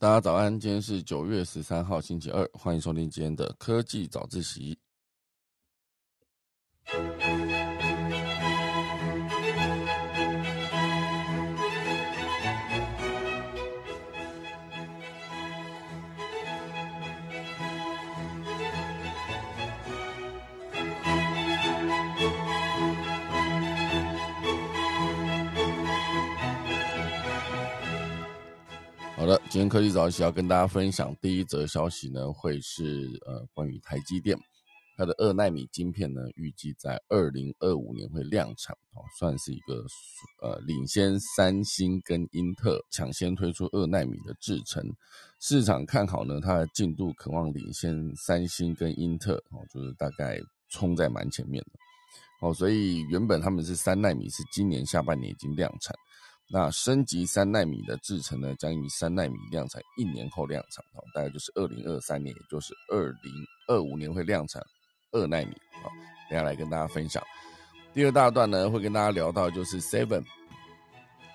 [0.00, 4.78] 大家早安，今天是九月十三号，星期二，欢迎收听今天的科技早自习。
[29.44, 34.36] 今天科技早起要跟大家分享第一则消息呢，会是呃关于台积电。
[34.96, 39.86] 它的二纳米晶片呢，预计在二零二五年会量产哦，算是一个
[40.42, 44.84] 呃领先三星跟英特尔抢先推出二纳米的制程，
[45.40, 51.70] 市场看好呢，它的进度渴望领先三星跟英特哦，就是大概冲在蛮前面的。
[52.42, 55.94] 哦，所以原本他们是三纳米，是今年下半年已经量产。
[56.50, 63.32] 那升级三纳米的制程呢，将于三纳米量产一年后量产，哦，大概就是二零二三年，也就是二零
[63.68, 64.64] 二五年会量产
[65.12, 65.92] 二纳米，啊，
[66.30, 67.22] 等下来跟大家分享。
[67.92, 70.24] 第二大段呢，会跟大家聊到就是 Seven，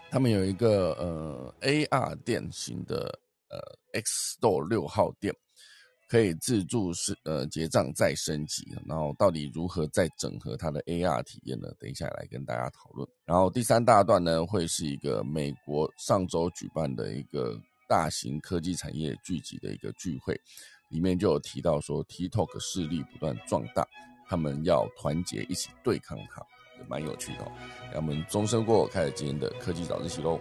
[0.10, 3.60] 他们有一个呃 AR 店型的呃
[4.00, 5.36] X Store 六号店。
[6.14, 11.70] 可以自助是呃结账再升级，然后到底如何再整合它的 AR 体验呢？
[11.80, 13.10] 等一下来跟大家讨论。
[13.26, 20.40] 然后第三大段呢，会是一个美国上周举办的一个大型科技产业聚集的一个聚会，
[20.92, 23.84] 里面就有提到说 TikTok 势力不断壮大，
[24.28, 26.44] 他们要团结一起对抗它，
[26.78, 27.52] 也蛮有趣的。
[27.92, 30.40] 让我们钟声过，开始今天的科技早自习喽。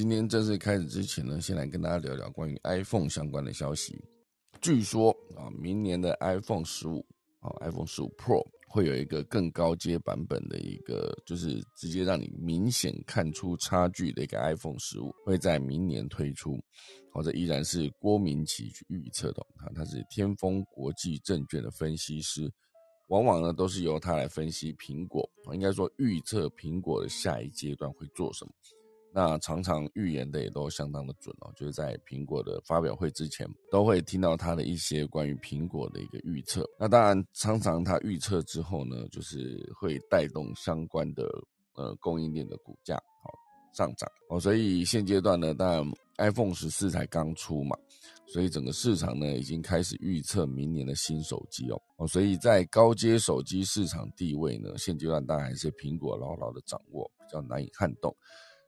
[0.00, 4.02] 今天正式开始之前呢，先来跟大家聊聊关于 iPhone 相关的消息。
[4.58, 7.04] 据说啊，明年的 iPhone 十五
[7.38, 16.58] 啊，iPhone 十五 Pro 会有一个更高阶版本的一个，就是直接让你明显看出差距的一个 iPhone 十五，会在明年推出。
[17.12, 22.50] 或者依然是郭明奇去预测的，啊，他是天风国际证券的分析师。
[23.08, 28.52] 往往呢都是由他来分析苹果，应该说预测苹果的下一阶段会做什么。
[29.12, 36.64] 那常常预言的也都相当的准哦，就是在苹果的发表会之前，都会听到他的一些关于苹果的一个预测。
[36.78, 41.24] 那当然，常常他预测之后呢，就是会带动相关的
[41.74, 42.94] 呃供应链的股价
[43.24, 43.32] 好
[43.72, 44.38] 上涨哦。
[44.38, 47.76] 所以现阶段呢，当然 iPhone 十四才刚出嘛。
[48.32, 58.14] 所以整个市场呢，已经开始预测明年的新手机哦哦，所以在高阶手机市场地位呢，现阶段当然还是苹果牢牢的掌握，比较难以撼动。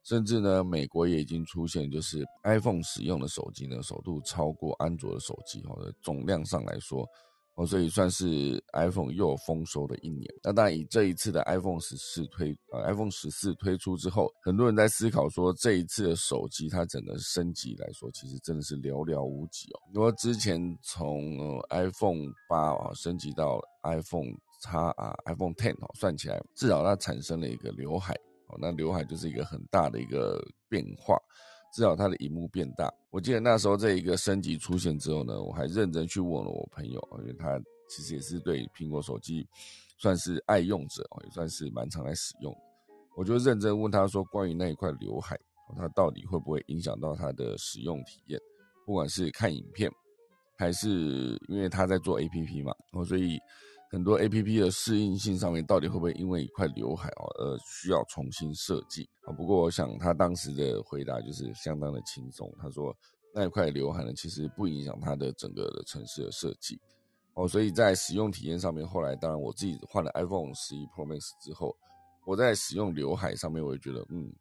[0.04, 7.06] 甚至呢，美国也已经出现，就是 iPhone 使用的手机呢，首度超过安卓的手机哦，总量上来说。
[7.54, 10.26] 哦，所以算是 iPhone 又丰收的一年。
[10.42, 19.76] 那当然，以这一次的 iPhone 十四推呃 iPhone 十四推出之后，很多人在思考说，这一次的手机它整个升级来说，其实真的是寥寥无几哦。
[19.92, 24.32] 因为之前从呃 iPhone 八啊升级到 iPhone
[24.62, 28.16] 叉啊 iPhone Ten 哦，算起来至少它产生了一个刘海
[28.60, 31.16] 那刘海就是一个很大的一个变化。
[31.74, 32.92] 至少它的荧幕变大。
[33.08, 37.58] 我记得那时候这一个升级出现之后呢，我还认真去问了我朋友，因为他
[37.88, 39.48] 其实也是对苹果手机
[39.96, 42.54] 算是爱用者，也算是蛮常来使用。
[43.16, 45.34] 我就认真问他说，关于那一块刘海，
[45.74, 48.38] 它到底会不会影响到它的使用体验？
[48.84, 49.90] 不管是看影片，
[50.58, 53.38] 还是因为他在做 APP 嘛，哦，所以。
[53.92, 59.32] 很多 A P P 的适应性上面，到底会不会因为一块刘海哦而需要重新设计啊？
[59.34, 62.50] 不过我想他当时的回答就是相当的轻松。
[62.58, 62.96] 他说
[63.34, 66.80] 那一块刘海呢，其实不影响它的整个的城市的设计
[67.34, 67.46] 哦。
[67.46, 71.76] 所以在使用体验上面，后来当然我自己换了 iPhone 十一 Pro Max 之后，
[72.24, 74.32] 我在使用刘海上面，我也觉得嗯。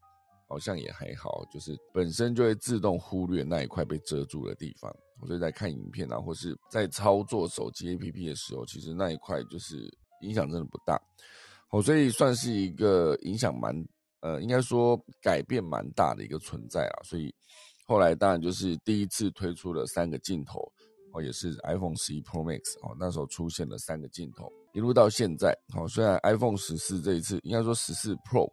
[0.51, 4.93] 好像也还好，就是本身就会自动忽略那一块被遮住的地方。
[5.25, 9.89] 所以在看影片啊，或是在操作手机 APP 的时候，其实那一块就是
[10.23, 11.01] 影响真的不大。
[11.69, 13.73] 哦，所以算是一个影响蛮
[14.19, 16.95] 呃，应该说改变蛮大的一个存在啊。
[17.05, 17.33] 所以
[17.87, 20.59] 后来当然就是第一次推出了三个镜头，
[21.13, 25.57] 哦，也是 iPhone 十一 Pro Max 哦，那时候出现了三个镜头，一路到现在。
[25.73, 28.51] 好，虽然 iPhone 十四这一次应该说十四 Pro。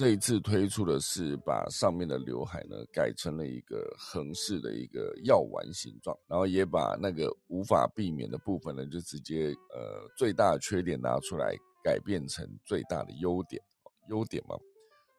[0.00, 11.54] 这一次推出的是把上面的刘海呢改成了一个横式的一个药丸形状，然后也把那个无法避免的部分呢就直接呃最大的缺点拿出来
[11.84, 13.62] 改变成最大的优点，
[14.08, 14.56] 优点嘛，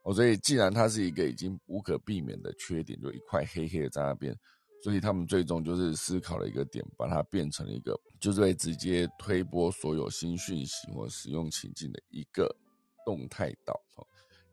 [0.02, 4.36] 哦，所以既然它是一个已经无可避免的缺点，就一块黑黑的在那边，
[4.84, 12.52] 所以他们最终就是思考了一个点，把它变成了一个，就是会直接推播所有新讯息或使用情境的一个
[13.06, 13.80] 动态岛，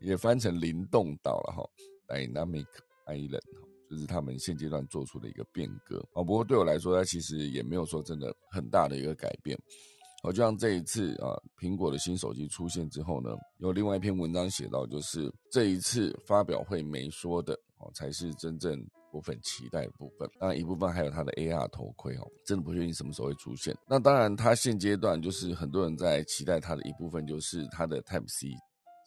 [0.01, 1.69] 也翻成灵动岛了哈
[2.07, 2.65] ，Dynamic
[3.05, 3.41] Island，
[3.89, 6.23] 就是他们现阶段做出的一个变革啊。
[6.23, 9.57] 不过对我来说，它其实也没有说真的很大的一个改变。
[10.21, 18.85] 好，就像这一次啊，苹果的新手机出现之后呢，有另外一篇文章写到，就是这一次发表会没说的哦，才是真正。
[19.11, 23.75] 部分期待的部分，当然一部分还有它的 AR 头盔哦，真的不确定什么时候会出现。
[23.87, 28.49] 那当然，它现阶段就是很多人在期待它的一部分，就是它的 Type C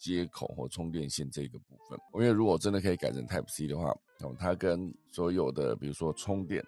[0.03, 1.99] 接口或充电线这个部分。
[2.15, 3.91] 因为如果真的可以改成 Type C 的话，
[4.21, 6.61] 哦，它跟所有的比如说充电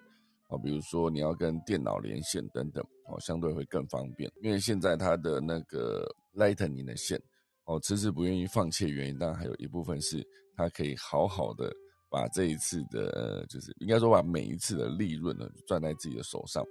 [0.47, 4.31] 啊，比如说你要跟电脑连线等等哦，相对会更方便。
[4.41, 7.21] 因为现在它的那个 Lightning 的线
[7.65, 11.71] 哦，迟迟不愿意放弃的原因，当然还有一部分是它可以好好的。
[12.07, 16.63] 把这一次的，就是应该说把每一次的利润呢，赚在自己的手上。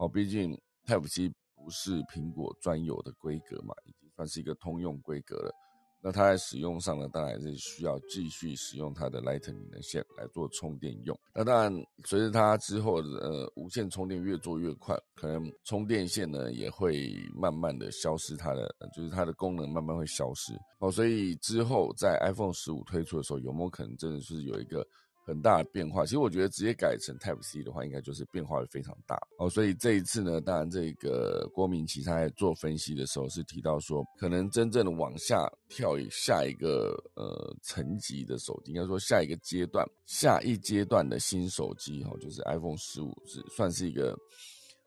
[0.00, 5.54] 哦，毕竟 Type C 不是苹果专有的规格嘛，已经算是一个通用规格了。
[6.02, 11.18] 那它在使用上呢，当然是需要继续使用它的 Lightning 的线来做充电用。
[11.34, 20.52] 那当然，随着它之后的呃无线充电越做越快，可能充电线呢也会慢慢的消失，它的就是它的功能慢慢会消失。
[20.78, 24.86] 哦，所以之后在 iPhone 十五推出的时候，有没有可能真的是有一个？
[25.30, 29.48] 很大的变化，其实我觉得直接改成 Type C 的话，应该就是变化会非常大哦。
[29.48, 44.18] 所以这一次呢，当然这个郭明奇他在做分析的时候是提到说，可能真正的往下跳下一个呃层级的手机，应该说下一个阶段、下一阶段的新手机哈，就是 iPhone 十五是算是一个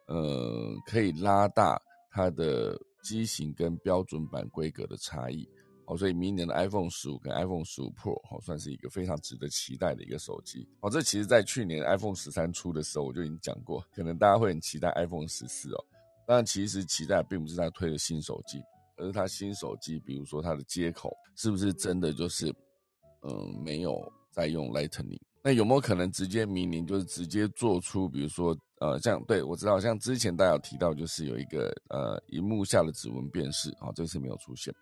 [0.07, 1.81] 呃可以拉大
[2.12, 5.48] 它的机型跟标准版规格的差异。
[5.85, 10.68] 哦，所以明年的 iPhone 十五跟 iPhone 十五 Pro 哦，算是一个非常值得期待的一个手机。
[10.81, 15.85] 哦，这其实在去年 iPhone 十三出的时候，我就已经讲过，可能大家会很期待 iPhone 十四哦。
[16.25, 18.62] 但其实期待并不是他推的新手机，
[18.95, 22.47] 而是他新手机，比如说它的接口是不是真的就是，
[23.24, 24.00] 嗯，没有
[24.31, 25.19] 在用 Lightning。
[25.45, 34.74] 那有没有可能直接明年就是直接做出，比如说，呃，像对我知道，像之前大家有提到，就是有一个呃，荧幕下的指纹辨识啊，这次没有出现。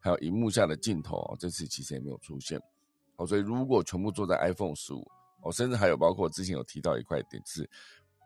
[0.00, 2.60] 还有荧幕下的镜头这次其实也没有出现，
[3.16, 5.06] 哦，所以如果全部做在 iPhone 十五，
[5.42, 7.68] 哦，甚至还有包括之前有提到一块点是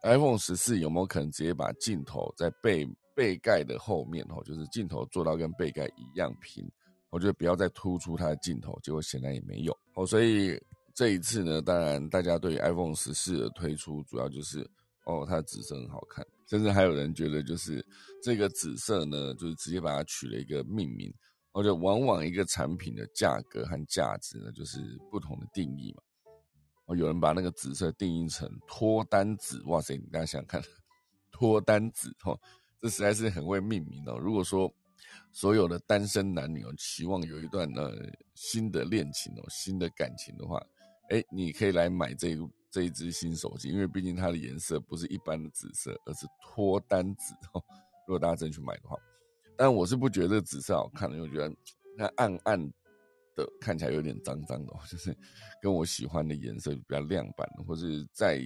[0.03, 6.69] iPhone 十四有没有可能直接把镜头在背背盖的后面，哦，就是镜头做到跟背盖一样平，
[7.11, 10.61] 我觉得不要再突出它的镜头，结果显然也没有，哦，所以
[10.95, 14.61] 这一次呢，当然大家对于 iPhone 十四的推出，主要就是
[15.05, 17.85] 哦，它的紫色很好看，甚至还有人觉得就是
[18.23, 21.13] 这个紫色呢，就是直接把它取了一个命名。
[21.55, 26.03] 而且往往一个产品的价格和价值呢，就是不同的定义嘛。
[26.87, 29.97] 哦，有人把那个紫色定义成脱单紫，哇塞！
[30.11, 30.63] 大家想想看，
[31.31, 32.39] 脱单紫哦，
[32.81, 34.19] 这实在是很会命名哦。
[34.19, 34.73] 如果说
[35.31, 37.95] 所有的单身男女哦，期望有一段呃
[38.35, 40.61] 新的恋情哦，新的感情的话，
[41.11, 42.37] 哎，你可以来买这
[42.71, 47.63] 这一支新手机，因为毕竟它的颜色不是一般的紫色，而是脱单紫哦。
[48.09, 48.97] 如果大家真去买的话。
[49.57, 51.55] 但我是不觉得紫色好看的，因为我觉得
[51.97, 52.59] 那暗暗
[53.37, 55.17] 的看起来有点脏脏的，就是
[55.61, 58.43] 跟我喜欢的颜色比较亮版，或者在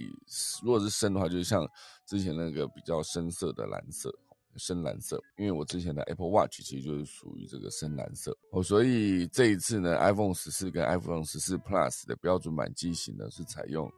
[0.63, 1.67] 如果是深的话，就是像
[2.05, 4.13] 之前那个比较深色的蓝色，
[4.55, 5.21] 深蓝色。
[5.37, 13.91] 因为我之前的 Apple Watch 其实就是属于这个深蓝色哦，所以这一次呢，iPhone 十四跟 iPhone 十四 Plus 的标准版机型呢是采用。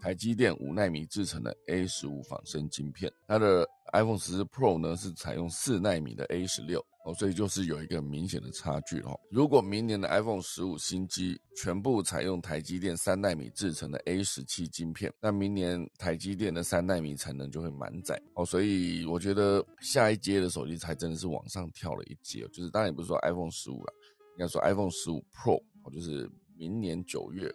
[0.00, 9.18] 台积电五纳米制成的 A 十五仿生晶片，它的 iPhone 十四 Pro 呢是采用四纳米的 A 十六哦，所以就是有一个明显的差距哦。
[9.30, 18.44] 如果明年的 iPhone 十五新机全部采用台积电三纳米制成的 A 十七晶片，那明年台积电的三纳米产能就会满载哦。
[18.44, 23.92] 所以我觉得下一阶的手机才真的是往上跳了一阶，就是当然也不是说 iPhone 十五了，
[24.36, 27.52] 应该说 iPhone 十五 Pro 哦，就是明年九月。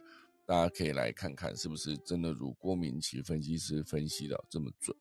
[0.51, 4.93] 大家可以来看看，是不是真的如郭明奇分析师分析的这么准？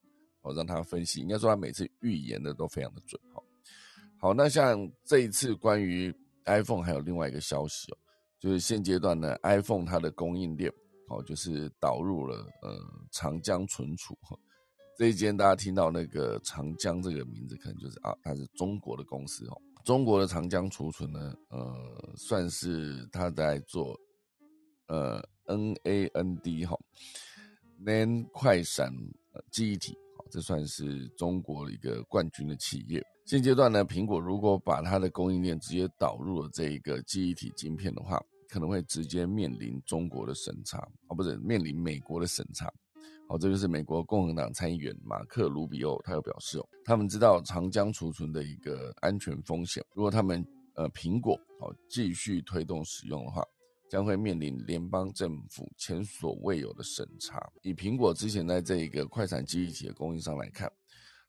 [0.42, 3.21] 哦，让他分析，应该说他每次预言的都非常的准。
[3.35, 3.42] 好，
[4.16, 6.14] 好，那像这一次关于
[6.45, 7.99] iPhone 还有另外一个消息哦，
[8.38, 10.73] 就是现阶段呢，iPhone 它的供应链
[11.09, 12.78] 哦，就是导入了呃
[13.11, 14.38] 长江存储哈。
[14.97, 19.61] 这一间大家听到那个长江这个名字，可能就是啊，它是中国的公司哦。
[19.85, 23.99] 中国的长江储存呢，呃，算是他在做
[24.90, 25.26] 呃。
[25.47, 26.78] N A N D 哈
[27.85, 28.94] ，NAND 快闪
[29.50, 33.04] 记忆体，好，这算是中国的一个冠军的企业。
[33.25, 40.78] 现阶段呢，苹果如果把它的供应链直接导入了这一个记忆体晶片的话，可能会直接面临中国的审查，
[41.09, 42.73] 哦，不是面临美国的审查。
[43.28, 53.42] 好，这就是美国共和党参议员马克·卢比欧，他有表示哦，他们知道长江储存的一个安全风险，如果他们呃苹果好继续推动使用的话，
[53.90, 57.50] 将会面临联邦政府前所未有的审查。
[57.62, 60.73] 以苹果之前在这一个快闪记忆体的供应商来看，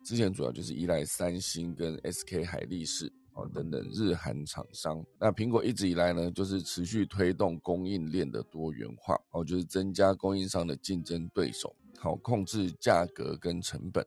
[0.05, 3.11] 之前主要就是依赖三星跟 SK 海力士。
[3.33, 14.05] 哦，等等，日韩厂商，那苹果一直以来呢，就是持续推动供应链的多元化，哦，就是增加供应商的竞争对手，好控制价格跟成本。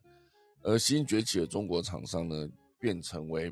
[0.60, 2.46] 而新崛起的中国厂商呢，
[2.78, 3.50] 便成为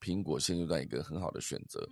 [0.00, 1.88] 苹果现阶段一个很好的选择。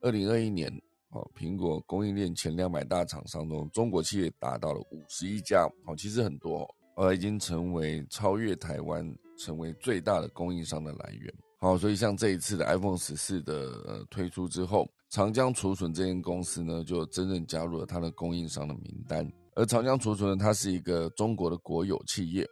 [0.00, 0.68] 二零二一年，
[1.10, 11.32] 哦，苹果供应链前两百大厂商中，中国企业达到了五十一家，哦，其实很多，呃，已经成为超越台湾，成为最大的供应商的来源。
[11.58, 13.54] 好，所以像这一次的 iPhone 十四的
[13.86, 19.26] 呃推出之后，长江储存这间公司呢，就真正加入了它的供应商的名单。
[19.54, 22.46] 而长江储存呢，它是一个中国的国有企业，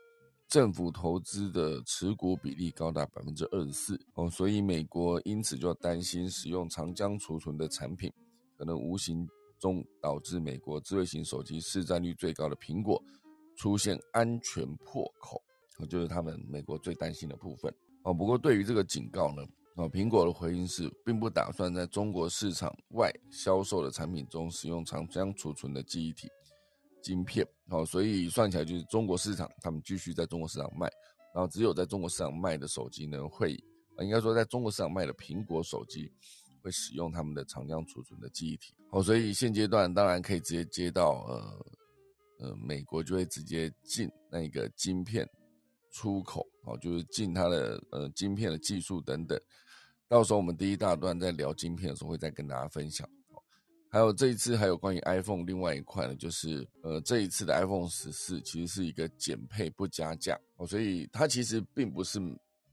[0.49, 8.11] 政府投资的持股比例高达百分之二十四哦，所以美国因此就担心使用长江储存的产品，
[8.57, 9.27] 可能无形
[9.59, 13.03] 中导致美国智慧型手机市占率最高的苹果
[13.57, 15.43] 出现安全破口，
[15.89, 17.75] 就是他们美国最担心的部分。
[18.03, 19.43] 哦，不过对于这个警告呢，
[19.77, 26.29] 啊，苹果的回应是，并不打算在中国市场外销售的产品中使用长江储存的记忆体
[27.03, 27.47] 晶片。
[27.71, 30.87] 哦，所以算起来就是中国市场，他们继续在中国市场卖，
[31.35, 33.53] 然后只有在中国市场卖的手机呢，会，
[34.01, 36.13] 应该说在中国市场卖的苹果手机
[36.65, 38.75] 会使用他们的长江储存的记忆体。
[38.91, 41.67] 哦，所以现阶段当然可以直接接到，呃，
[42.49, 45.29] 呃，美国就会直接进那个晶片。
[45.97, 49.41] 出口哦，就是进它的呃晶片的技术等等，
[50.09, 53.09] 到时候我们第一大段在聊晶片的时候会再跟大家分享。
[53.89, 62.19] 还有这一次还有关于 iPhone 另外一块呢，就是呃这一次的 iPhone 十四其实是一个减配不加价哦，所以它其实并不是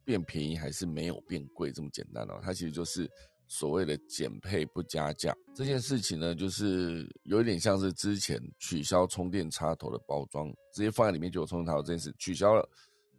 [0.03, 3.07] 变便宜还是没有变贵这么简单哦，它其实就是
[3.51, 12.65] 所谓的减配不加价这件事情呢，就是有点像是之前取消充电插头的包装，直接放在里面就有充电插头这件事取消了。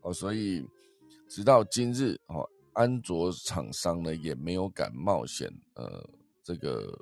[0.01, 0.67] 哦，所以
[1.29, 6.03] 直到今日，哦，安卓厂商呢也没有敢冒险，呃，
[6.43, 6.99] 这个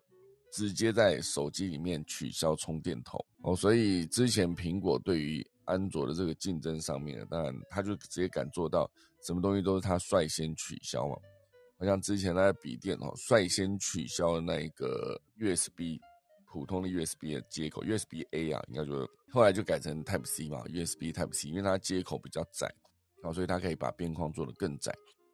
[0.53, 3.25] 直接在手机里面取消充电头。
[3.43, 8.91] 哦，所以之前苹果对于安卓的这个竞争上面，当然他就直接敢做到，
[9.23, 11.15] 什么东西都是他率先取消嘛。
[11.81, 15.99] 好像之前在笔电哦，率先取消的那一个 USB
[16.47, 22.73] 普通的 USB 的接口，USB A 啊，应该就后来就改成 Type C 嘛，USB Type C，因为它接口比较窄。
[23.23, 24.91] 哦，所以它可以把边框做得更窄，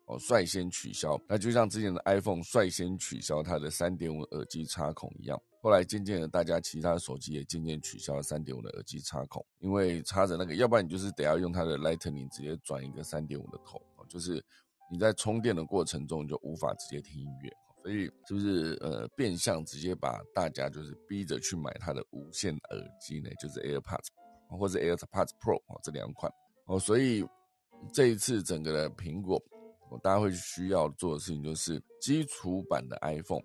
[0.06, 1.16] 哦，率先取消。
[1.28, 14.44] 那就像之前的 iPhone 率先取消它的三点五耳机插孔一样，后来渐渐的，大家其他的手机也渐渐取消了三点五的耳机插孔，因为插着那个，要不然你就是得要用它的 Lightning 直接转一个三点五的头，就是
[14.90, 17.50] 你在充电的过程中就无法直接听音乐，
[17.82, 24.08] 所以是不是呃变相直接把大家就是逼着去买它的无线耳机呢，就是 AirPods
[24.48, 26.32] 或者 AirPods Pro 哦这两款
[26.66, 27.24] 哦，所以。
[27.92, 29.38] 这一次整个的苹果，
[30.02, 33.42] 大家会需要做的事情就是基础版的 iPhone。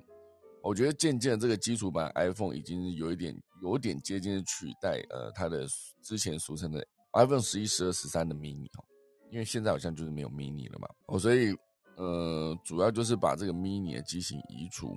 [0.63, 5.67] 我觉得渐渐这个基础版 iPhone 已经有一点有点接近取代呃它的
[6.01, 6.81] 之前俗称的
[7.11, 8.85] iPhone 十一、十二、十三的 mini 哦，
[9.31, 10.87] 因为现在好像就是没有 mini 了嘛。
[11.07, 11.55] 哦，所以
[11.95, 14.95] 呃主要就是把这个 mini 的机型移除。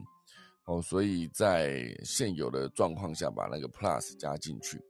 [0.66, 4.80] 哦，所以在现有的状况下把那个 Plus 加进去。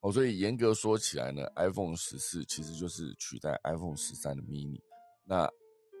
[0.00, 4.80] 哦，所以严格说起来呢，iPhone 十四其实就是取代 iPhone 十三的 mini，
[5.24, 5.46] 那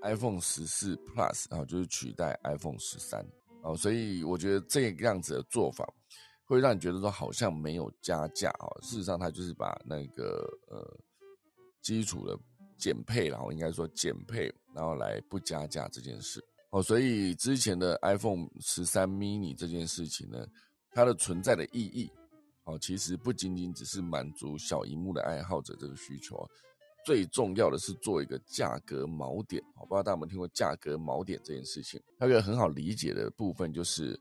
[0.00, 3.22] iPhone 十四 Plus 啊就是取代 iPhone 十三。
[3.62, 5.86] 哦，所以我觉得这个样子的做法
[6.46, 10.98] 会让你觉得说好像没有加价啊，事实上它就是把那个呃
[11.82, 12.34] 基础的
[12.78, 20.46] 减配，然后应该说减配，然后来不加价这件事哦，所以之前的 iPhone 十三 mini 这件事情呢，
[20.92, 22.10] 它的存在的意义。
[22.64, 26.48] 哦，其实不仅仅只是满足小荧幕的爱好者这个需求，
[27.04, 29.60] 最重要的是做一个价格锚点。
[29.74, 32.00] 哦，不知道大家有没有听过价格锚点这件事情？
[32.20, 34.16] 它有个很好理解的部分，就是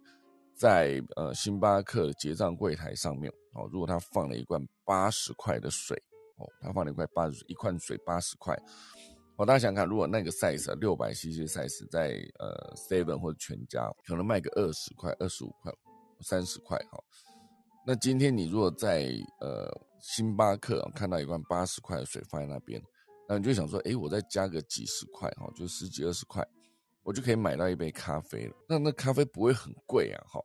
[0.56, 6.02] 在呃星巴克结账柜台上面，哦，如果他放了一罐八十块的水，
[6.42, 8.58] 哦，他放了一块八十一罐水八十块，
[9.38, 15.72] 哦，大家想看，如果那个 size 六百 cc size 在呃 seven 或者全家可能卖个二十块、二十五块、
[16.22, 17.00] 三十块，哈。
[17.86, 22.82] 那今天你如果在呃星巴克看到一罐八十块的水放在那边，
[23.28, 26.46] 那你就想说，哎，我再加个几十块哈，就十几二十块，
[27.02, 28.56] 我就可以买到一杯咖啡了。
[28.68, 30.40] 那那咖啡不会很贵啊，哈，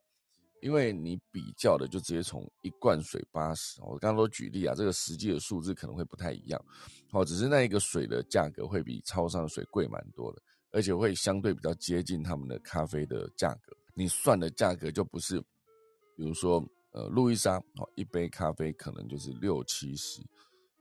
[0.66, 6.60] 因为你比较的就直接从一罐水八十，我刚刚都举例啊，这个实际的数字可能会不太一样，
[7.08, 10.42] 好，只是那一个水的价格会比超商的水贵蛮多的，
[10.72, 15.38] 而且会相对比较接近他们的咖啡的价格，你算的价格就不是，
[16.16, 20.20] 比如说呃路易莎哦，一杯咖啡可能就是六七十。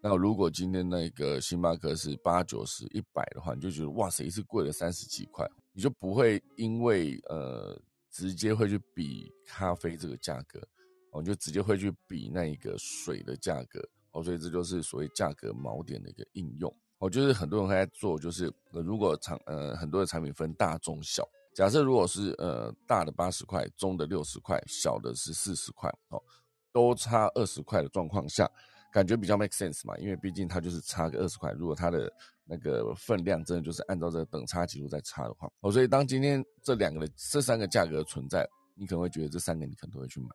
[0.02, 7.80] 那如果今天那个星巴克是八九十一百的话，你就觉得哇塞，一次贵了三十几块，你就不会因为呃
[8.16, 10.66] 直接会去比咖啡这个价格，
[11.12, 26.24] 哦，就直接会去比那一个水的价格，哦，所以这就是所谓价格锚点的一个应用，哦，就是很多人会在做，就是如果产呃很多的产品分大中小，假设如果是呃大的八十块，中的六十块，小的是四十块，哦，
[26.72, 28.50] 都差二十块的状况下。
[28.94, 32.10] 感觉比较 make sense 嘛，因为毕竟它就是差个二十块，如果它的
[32.48, 40.28] 那个分量真的就是按照这个等差级数在差的话，哦，所以当今天这两个的这三个价格存在，你可能会觉得这三个你可能都会去买，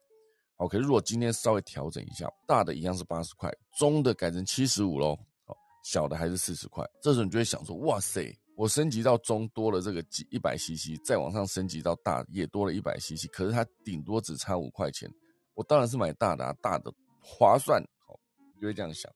[0.56, 3.48] 好，可是如果今天稍微调整一下，大的一样是八十块，
[3.78, 15.08] 中的改成七十五喽，好，小的还是四十块，这时候你就会想说，哇塞，我升级到中多了这个几一百 CC，再往上升级到大也多了一百 CC，可是它顶多只差五块钱，
[15.54, 17.80] 我当然是买大的啊，大的划算。
[18.06, 18.18] 好，
[18.56, 19.10] 你就会这样想，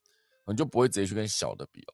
[0.47, 1.93] 你就不会直接去跟小的比哦，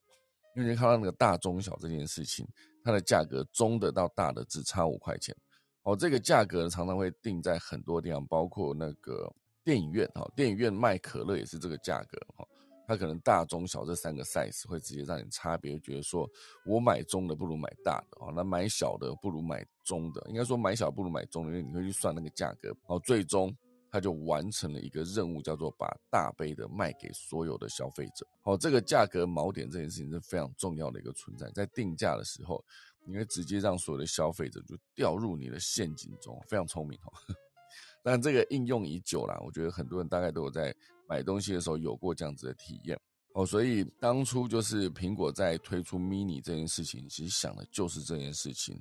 [0.56, 2.46] 因为你看到那个大中小这件事情，
[2.82, 5.34] 它的价格中的到大的只差五块钱，
[5.82, 12.44] 哦，这个价格常常会定在很多地方，包括那个电影院哈，电影院卖可乐也是这个价格哈，
[12.88, 16.28] 它可能大中小这三个 size 会直接让你差别，觉得说
[16.66, 23.54] 我买中的不如买大的哦，那买小的不如买中的，应该说买小不如买中的，因为你会去算那个价格，哦，最终。
[23.90, 28.26] 他就完成了一个任务，叫做把大杯的卖给所有的消费者。
[28.40, 32.64] 好，这个价格锚点这件事情是非常重要的一个存在，在定价的时候，
[33.04, 37.12] 你会直接让所有的消费者就掉入你的陷阱中，非常聪明哈。
[38.02, 40.74] 但这个应用已久了，我觉得很多人大概都有在
[41.08, 42.98] 买东西的时候有过这样子的体验。
[43.34, 48.80] 哦，所以当初就是苹果在推出 mini 这件事情，其实想的就是这件事情。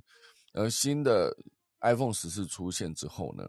[0.53, 1.35] 而新的
[1.81, 3.47] iPhone 十四出现之后呢？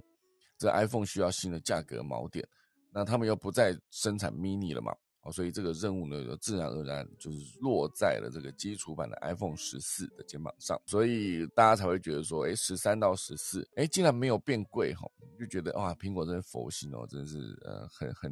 [0.61, 2.47] 这 iPhone 需要新的价格锚点，
[2.93, 4.95] 那他们又不再生产 mini 了嘛？
[5.23, 18.31] 哦，所以这个任务呢，就自然而然就是落在了这个基础版的 iPhone 十四的肩膀上，所以大家才会觉得说，哎，十三到十四，哎，竟然没有变贵哈，就觉得哇，苹果真的佛心哦，真是呃，很很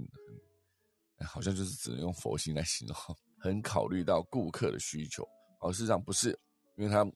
[1.18, 2.96] 很，好像就是只能用佛心来形容，
[3.38, 5.26] 很考虑到顾客的需求。
[5.60, 6.38] 哦，事实上不是，
[6.76, 7.06] 因为它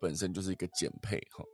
[0.00, 1.44] 本身就是一个减配哈。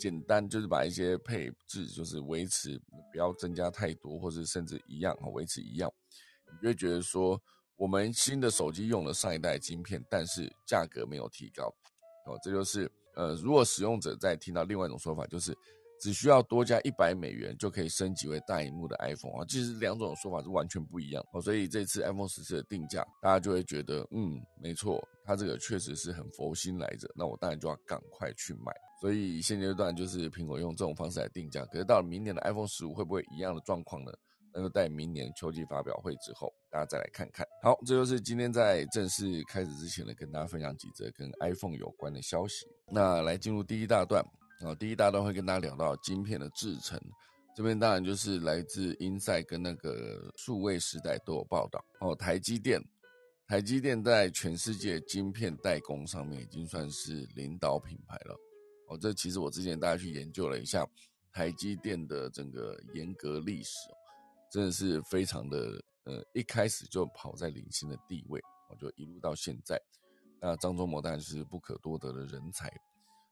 [0.00, 2.80] 简单就是把一些配置就是维持，
[3.12, 5.92] 不要增加太多，或者甚至一样啊，维持一样，
[6.50, 7.38] 你就会觉得说，
[7.76, 11.66] 我们新的手机用了上一代晶片，但是价格没有提高，
[12.26, 15.54] 哦，这就是呃，如果使用者在听到另外一种说法，就是。
[16.02, 21.42] 只需要多加一百美元就可以升级为大荧幕的 iPhone 啊，其实两种说法是完全不一样哦。
[21.42, 27.06] 所以这次 iPhone 十四的定价，大家就会觉得，嗯，没错，它这个确实是很佛心来着。
[27.14, 28.72] 那我当然就要赶快去买。
[29.00, 31.64] 所以现阶段就是苹果用这种方式来定价。
[31.66, 34.12] 可是到了明年的 iPhone 十五会不会一样的状况呢？
[34.52, 37.46] 那就待明年秋季发表会之后，大家再来看看。
[37.62, 42.66] 好，这就是今天在正式开始之前呢，跟大家分享几则跟 iPhone 有关的消息。
[42.90, 44.24] 那来进入第一大段。
[44.62, 47.00] 啊，第一大段会跟大家聊到晶片的制成，
[47.56, 52.14] 这边当然就是来自英赛跟那个数位时代都有报道哦。
[52.14, 52.78] 台积电，
[53.48, 58.36] 台积电在全世界晶片代工上面已经算是领导品牌了
[58.90, 58.98] 哦。
[58.98, 60.86] 这其实我之前大家去研究了一下
[61.32, 63.88] 台积电的整个严格历史，
[64.50, 69.80] 真的是非常的呃，一开始就跑在领先的地位，我就一路到现在。
[70.40, 72.72] 那张忠谋当然是不可多得的人才。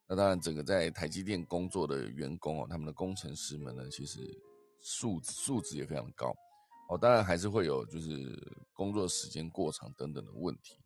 [0.07, 4.19] 那当然，整个在台积电工作的员工哦，他们的工程师们呢，其实
[4.81, 6.35] 素素质也非常高
[6.89, 6.97] 哦。
[6.97, 8.15] 当然还是会有就是
[8.73, 10.77] 工作时间过长等等的问题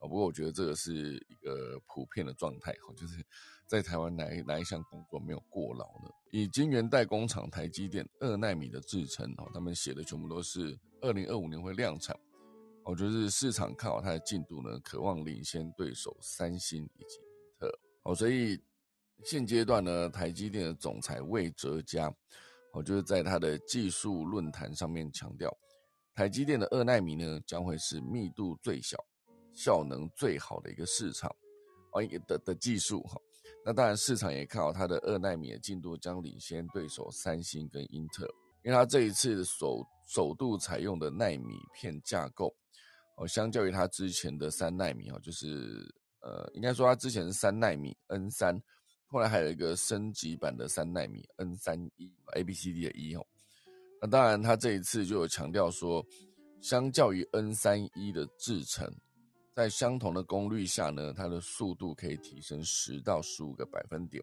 [0.00, 0.08] 啊。
[0.08, 3.24] 不过我觉得这个是一个普遍的状态哦，就是
[3.66, 6.10] 在台湾哪哪一项工作没有过劳呢？
[6.32, 12.18] 以晶圆代工厂台积电二纳米的制程哦，他们写的全部都是二零二五年会量产，
[12.84, 18.60] 我觉得市场看好它的进度呢，渴望领先对手三星以及英特尔哦，所以。
[19.22, 22.10] 现阶段呢，台积电的总裁魏哲嘉，
[22.72, 25.54] 我就是在他的技术论坛上面强调，
[26.14, 28.96] 台积电的二纳米呢将会是密度最小、
[29.52, 31.30] 效能最好的一个市场，
[31.92, 33.20] 哦的的技术哈。
[33.64, 38.34] 那当然市场也看好它的二纳米的进度将领先对手三星跟英特尔，
[38.64, 42.54] 因为它这一次首首度采用的纳米片架构，
[43.16, 48.58] 哦，相较于它之前的三纳米哦，就是呃，应该说它之前是三纳米 N 三。
[49.12, 53.26] 后来还有一个升级版的三纳米 N 三一 A B C D 的一哦。
[54.00, 56.02] 那当然，他这一次就有强调说，
[56.62, 58.88] 相较于 N 三一的制程，
[59.54, 64.22] 在相同的功率下呢，它的速度可以提升十到十五个百分点；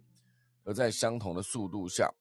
[0.63, 2.12] 而在相同的速度下，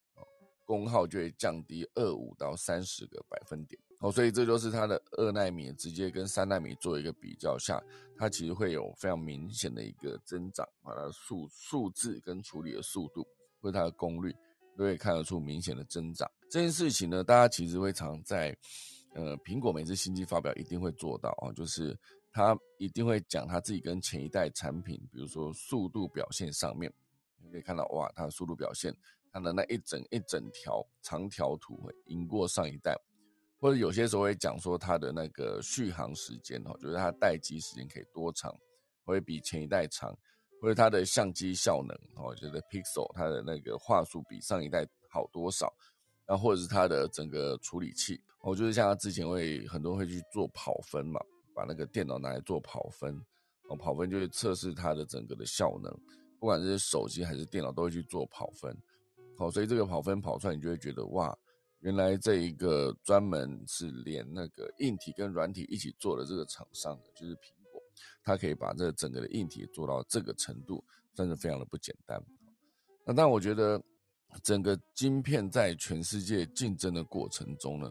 [0.65, 3.81] 功耗就会降低二五到三十个百分点。
[4.01, 7.83] 哦，所以这就是它的二纳米直接跟三纳米做一个比较下，
[8.19, 13.27] 它其实会有非常明显的一个增长啊，它的数数字跟处理的速度，
[13.61, 14.37] 或它的功率
[14.77, 16.31] 都会看得出明显的增长。
[16.51, 18.55] 这件事情呢，大家其实会常在，
[19.15, 21.99] 呃，苹果每次新机发表一定会做到啊，就是
[22.33, 26.93] 它一定会讲它自己跟前一代产品，比如说速度表现上面，
[27.43, 28.95] 你可以看到哇，它的速度表现，
[29.33, 32.95] 它的那一整一整条长条图会赢过上一代。
[33.59, 38.55] 或者有些时候会讲说它的那个续航时间哦，就是它待机时间可以多长，
[39.03, 40.15] 会比前一代长，
[40.61, 45.73] 或者它的相机效能哦，觉得 pixel 它的那个画素比上一代好多少，
[46.27, 51.21] 然后或者是它的整个处理器，我就是像它之前会很多会去做跑分嘛，
[51.55, 53.15] 把那个电脑拿来做跑分，
[53.69, 55.93] 哦，跑分就是测试它的整个的效能，
[56.39, 58.77] 不管是手机还是电脑都会去做跑分，
[59.39, 61.37] 好，所以这个跑分跑出来，你就会觉得哇。
[61.81, 67.81] 原来这一个专门是连那个硬体跟软体一起做的这个厂商，就是苹果，
[68.25, 70.83] 它可以把这整个的硬体做到这个程度，
[71.15, 72.21] 算是非常的不简单。
[73.05, 73.81] 那但我觉得
[74.43, 77.91] 整个晶片在全世界竞争的过程中呢，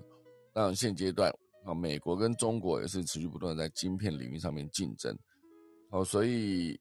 [0.54, 1.32] 当然现阶段
[1.66, 5.18] 啊，美国跟中国也是持续不断在晶片领域上面竞争。
[5.90, 6.80] 哦，所以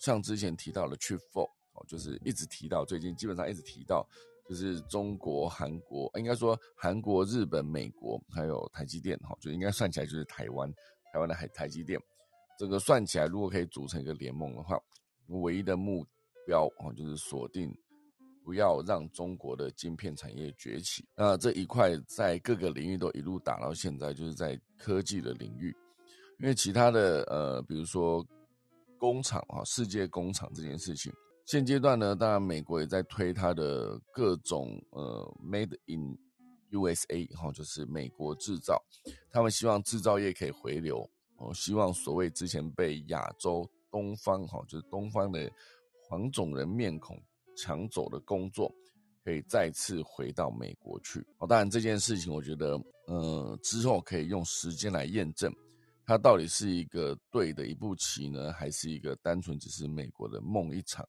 [0.00, 4.06] 像之前提到的 Chip Four，哦，就是一直提到，最近基本上一直提到。
[4.48, 10.72] 就是中国、韩国，应该说韩国、日本、美国，还有台积电，哈，就应该算起来就是台湾，
[11.12, 12.00] 台湾的台台积电，
[12.56, 14.80] 这个算起来，如果可以组成一个联盟的话，
[15.26, 16.06] 唯一的目
[16.46, 17.76] 标啊，就是锁定
[18.46, 21.04] 不要让中国的晶片产业崛起。
[21.16, 25.76] 那这一块在各个领域都一路打到现在，就是在科技的领域，
[26.38, 28.24] 因为其他的呃，比如说
[29.00, 31.12] 工厂啊，世界工厂这件事情。
[31.44, 36.16] 现阶段呢，当然美国也在推它的各种呃 Made in
[36.70, 38.80] USA 哈，就是美国制造。
[39.32, 45.50] 他们希望制造业可以回流，哦，希望所谓之前被亚洲东方哈，就是东方的
[46.08, 47.20] 黄种人面孔
[47.56, 48.72] 抢走的工作，
[49.24, 51.18] 可以再次回到美国去。
[51.38, 55.52] 哦，当然这件事情，我觉得呃之后可以用时间来验证，
[56.04, 61.04] 它到底是一个对的一步棋呢，还是一个单纯只是美国的梦一场？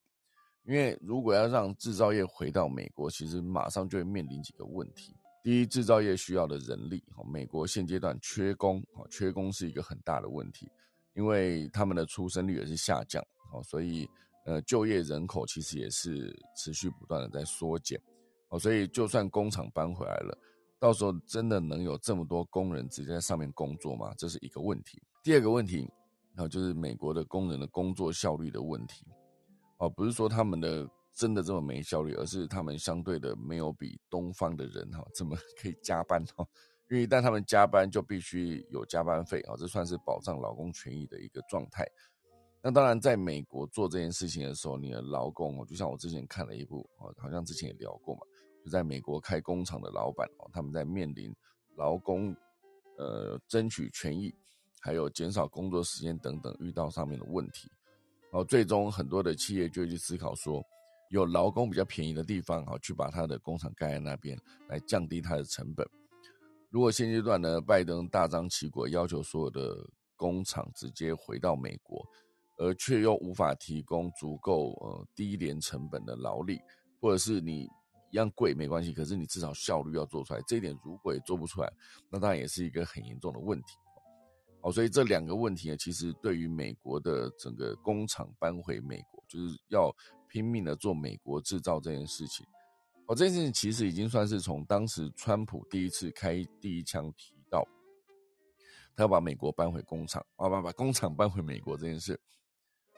[0.64, 5.16] 因为如果要让制造业回到美国，其实马上就会面临几个问题。
[5.42, 10.70] 第一，制造业需要的人力，哈，美国现阶段缺工，哈，缺工是一个很大的问题，
[11.14, 14.06] 因为他们的出生率也是下降，好，所以
[14.48, 18.02] 呃，就业人口其实也是持续不断的在缩减，
[18.48, 20.38] 哦，所以就算工厂搬回来了，
[20.80, 24.14] 到时候真的能有这么多工人直接在上面工作吗？
[24.18, 25.04] 这是一个问题。
[25.22, 25.80] 第二个问题，
[26.34, 29.06] 然后就是美国的工人的工作效率的问题。
[29.80, 36.48] 哦，不是说他们的真的这么没效率，而是他们相对的没有比东方的人哈这么 可以加班哈。
[36.90, 41.86] 因为一旦他们加班，就必须有加班费啊，这算是保障劳工权益的一个状态。
[42.62, 48.22] 那当然，在美国做这件事情的时候，你的劳工哦，就像我之前看了一部哦，好像之前也聊过嘛，
[48.66, 51.34] 就在美国开工厂的老板哦，他们在面临
[51.76, 52.36] 劳工
[52.98, 54.34] 呃争取权益，
[54.82, 57.72] 还有减少工作时间等等遇到上面的问题。
[58.24, 60.62] 然后最终很多的企业就会去思考说，
[61.10, 65.88] 有劳工比较便宜的地方，好去把他的工厂盖在那边，来降低它的成本。
[66.70, 72.06] 如果现阶段呢，拜登大张旗鼓要求所有的工厂直接回到美国，
[72.58, 76.60] 而却又无法提供足够呃低廉成本的劳力，
[77.00, 77.70] 或者是你
[78.12, 81.72] 一样贵没关系，可是你至少效率要做出来，这一点如果也做不出来，
[82.10, 83.76] 那当然也是一个很严重的问题。
[84.60, 89.96] 好，所以这两个问题呢，其实对于美国的整个工厂搬回美国，就是要
[90.28, 92.46] 拼命的做美国制造这件事情。
[93.06, 97.64] 哦，这件事情其实已经算是从当时川普第一次开第一枪提到，
[98.96, 102.20] 他要把美国搬回工厂，啊，把把工厂搬回美国这件事，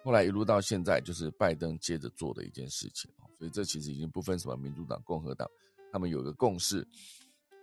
[0.03, 3.11] 后来一路到现在，就是拜登接着做的一件事情。
[3.37, 5.49] 所以这其实已经不分什么民主党、共和党，
[5.91, 6.87] 他们有个共识。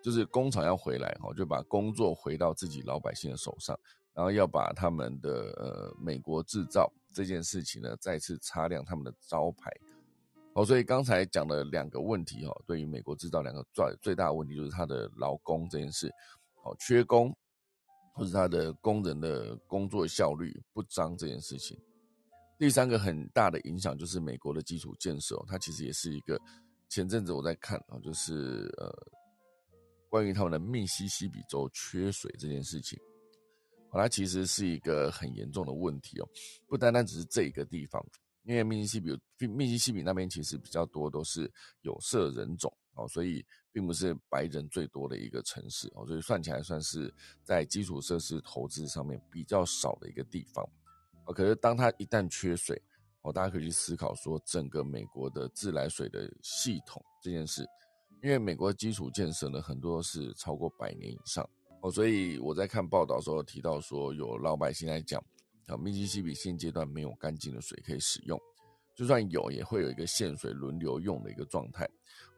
[0.02, 3.76] 就是工厂要回来哈，就把工作回到自己老百姓的手上，
[4.14, 9.68] 然后要把他们的呃美国制造这件事情呢再次擦亮他们的招牌。
[10.54, 16.06] 哦，所以刚才讲的两个问题哈，对于美国制造两个最最大的问题就是他的劳工这件事，
[16.62, 17.36] 哦，缺工，
[18.14, 21.76] 或者他的工人的工作效率不彰这件事情。
[22.58, 26.40] 第三个很大的影响就是美国的基础建设，它其实也是一个
[26.88, 28.90] 前阵子我在看啊，就是呃
[30.08, 32.98] 关于他们的密西西比州缺水这件事情，
[33.92, 36.28] 它其实是一个很严重的问题哦，
[36.66, 38.02] 不单单只是这一个地方，
[38.44, 39.00] 因为密西西
[39.36, 47.12] 比密西西比那边其实比较多都是有色人种哦，所以并不是白人最多的一个城市哦，所以算起来算是
[47.44, 50.66] 在基础设施投资上面比较少的一个地方。
[51.26, 52.80] 哦，可是当它一旦缺水，
[53.22, 57.66] 哦，大家可以去思考说，整个美国的自来水的系统这件事，
[58.22, 61.48] 因为美国基础建设呢，很多是超过百年以上，
[61.82, 65.20] 哦，所以我在看报道时候提到说，有老百姓来讲，
[65.66, 68.40] 啊，密西西比现阶段没有干净的水可以使用，
[68.94, 71.84] 就算有，也会有一个限水轮流用的一个状态，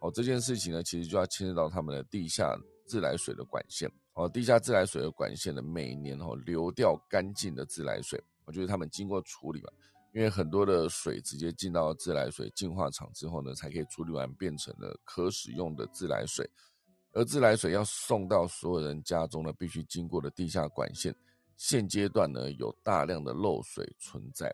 [0.01, 8.19] 哦，这件事情呢，其实就要牵涉到他们的地下自来水的管线，哦，地下自来水的管线呢，每年哦流掉干净的自来水。
[8.49, 9.71] 我觉得他们经过处理吧，
[10.15, 16.49] 因为很多的水直接进到自来水净化厂之后呢，才可以处理完变成了可使用的自来水。
[17.13, 21.15] 而自来水要送到所有人家中呢，必须经过的地下管线，
[21.59, 24.51] 现阶段呢有大量的漏水存在。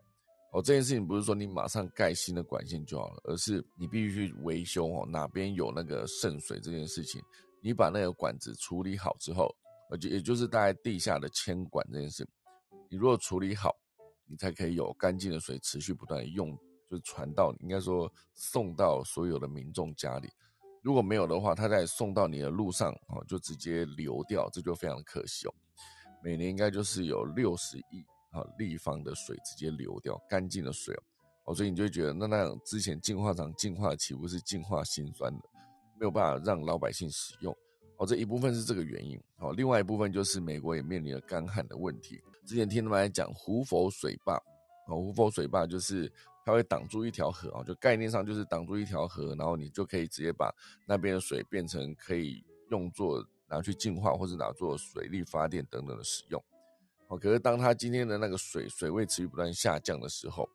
[0.52, 7.22] 哦，这件事情不是说你马上盖新的管线就好了，而是你必须去维修哦，哪边有那个渗水这件事情，
[7.62, 9.54] 你把那个管子处理好之后，
[9.88, 12.26] 而且也就是大概地下的铅管这件事，
[12.90, 13.72] 你如果处理好。
[14.26, 16.56] 你才可以有干净的水持续不断的用，
[16.90, 20.28] 就传到应该说送到所有的民众家里。
[20.82, 25.54] 如果没有的话，它在送到你的路上哦，就直接流掉，这就非常可惜哦。
[26.22, 31.02] 每年应该就是有六十亿啊立方的水直接流掉，干净的水哦，
[31.46, 35.42] 哦，所以你就觉得那那之前净化厂净化岂不是净化心酸的，
[35.98, 37.54] 没有办法让老百姓使用。
[37.96, 39.18] 哦，这一部分是这个原因。
[39.38, 42.20] 哦，另外一部分就是美国也面临了干旱的问题。
[42.44, 44.34] 之前听他们来讲胡佛水坝，
[44.88, 46.12] 哦，胡佛水坝就是
[46.44, 50.54] 它会挡住一条河啊，就概念上就是挡住一条河，然后你就可以直接把
[50.86, 56.42] 那边的水变成可以用作拿去净化或者拿做水力发电等等的使用。
[57.08, 60.48] 哦，可是当它今天的那个水水位持续不断下降的时候，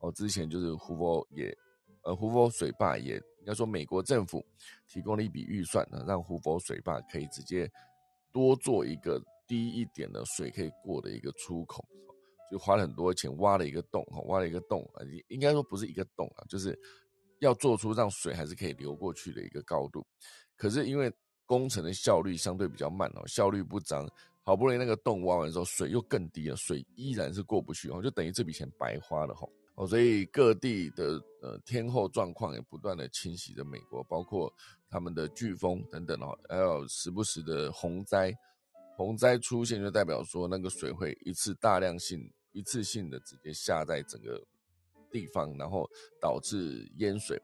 [0.00, 1.56] 哦，之前就是胡佛也，
[2.02, 3.22] 呃，胡佛水坝也。
[3.40, 4.44] 应该说美国政府
[4.86, 7.70] 提供了一笔预算呢，让胡佛水坝可以直接
[8.30, 11.84] 多做一个低一点的水可以过的一个出口，
[12.52, 16.78] 就花了很多钱挖了一个洞，哈，挖了一个洞啊，应应该说不是一个洞啊，就是
[17.40, 20.06] 要做出让水还是可以流过去的一个高度。
[20.56, 21.10] 可是因为
[21.46, 24.06] 工程的效率相对比较慢哦，效率不彰，
[24.42, 29.48] 好不容易那个洞挖完之后，水又更低了，水依然是过不去哦，就等于这笔钱白花了哈。
[29.76, 34.52] 哦，所以各地的呃天候状况也不断的侵袭着美国，包括
[34.90, 38.36] 他们的飓风等等哦，还有时不时的洪灾。
[38.98, 44.44] 洪灾出现就代表说那个水会一次大量性、一次性的直接下在整个
[45.08, 45.88] 地方，然后
[46.20, 47.40] 导致淹水。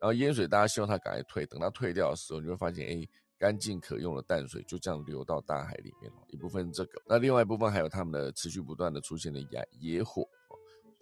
[0.00, 6.18] 然后淹水，大家希望它赶快退，等它退掉的时候，你会发现，哎，干净可用的淡水就这样流到大海里面了。
[6.26, 10.28] 一部分这个，那另外一部分还有他们的持续不断的出现的野野火。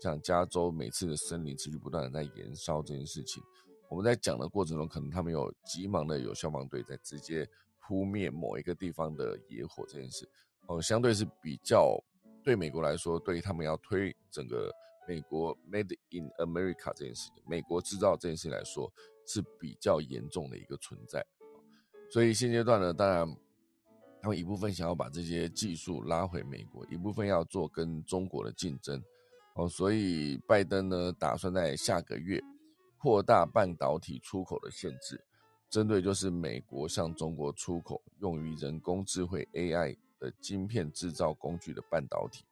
[0.00, 3.42] 像加州每次的森林持续不断的在燃烧这件事情，
[3.88, 7.48] 我们在讲的过程中，可能他们有急忙的有消防队在直接
[7.86, 10.26] 扑灭某一个地方的野火这件事，
[10.66, 12.02] 哦，相对是比较
[12.42, 14.72] 对美国来说，对于他们要推整个
[15.06, 18.90] 美国 Made in America 这件事，美国制造这件事来说
[19.26, 21.24] 是比较严重的一个存在，
[22.10, 23.36] 所以现阶段呢，当然
[24.22, 29.02] 他们一部分想要把这些技术拉回美国，一部分要做跟中国的竞争。
[29.56, 32.42] 哦，所以拜登呢打算在下个月
[32.98, 35.22] 扩大半导体出口的限制，
[35.74, 42.44] 针对就是美国向中国出口用于人工智慧 AI 的晶片制造工具的半导体。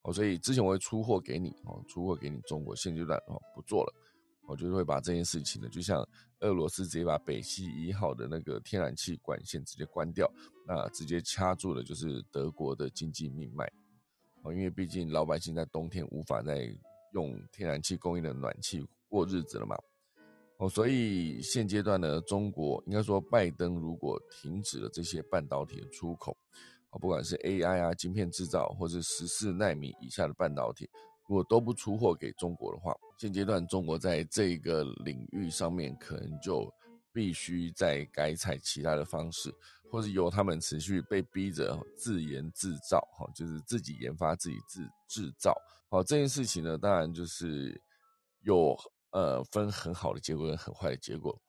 [0.00, 3.92] 哦，所以之前我会出货给你，哦，出货给你中国，现阶段哦不做了，
[4.48, 6.02] 我就是会把这件事情呢，就像
[6.40, 10.26] 俄罗斯直接把北溪一号的那个天然气管线直接关掉，
[10.66, 13.70] 那直接掐住了就是德国的经济命脉。
[14.42, 16.74] 哦，因为毕竟老百姓在冬天无法再
[17.12, 19.76] 用天然气供应的暖气过日子了嘛。
[20.64, 26.34] 哦，所以现阶段呢，中国应该说拜登如果停止了这些半导体的出口，
[26.90, 30.88] 哦，不管是 AI 啊、晶片制造，或是十四纳米以下的半导体，
[31.28, 36.72] 如果都不出货给中国的话，现阶段中国在这个领域上面可能就
[37.12, 39.54] 必须再改采其他的方式。
[39.90, 45.54] 或是由他们持续被逼着自研自造，哈，就是自己研发、自己制制造，
[45.88, 47.80] 好这件事情呢，当然就是
[48.40, 48.76] 有
[49.14, 51.40] 呃分很好的结果跟很坏的结果。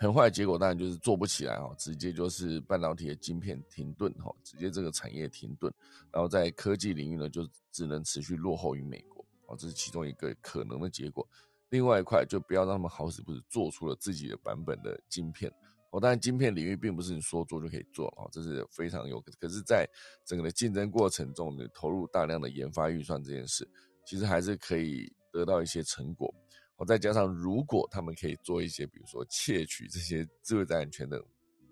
[0.00, 5.72] 很坏的结果当然就是做不起来，哈，直接就是半导体的晶片停顿，哈，直接这个产业停顿，
[6.12, 9.24] 然后在科技领域呢就只能持续落后于美国。
[9.46, 11.28] 哦，这是其中一个可能的结果。
[11.70, 15.52] 另外一块就不要让他们好死不死做出了自己的版本的晶片。
[15.90, 19.84] 哦，当然晶片领域并不是你说做就可以做哦，这是非常有可是，在
[20.24, 23.68] 整个的竞争过程中，你投入大量的研发预算这件事，
[24.06, 26.32] 其实还是可以得到一些成果。
[26.78, 31.22] 哦，再加上如果他们可以做一些，比如说窃取这些智慧财产权的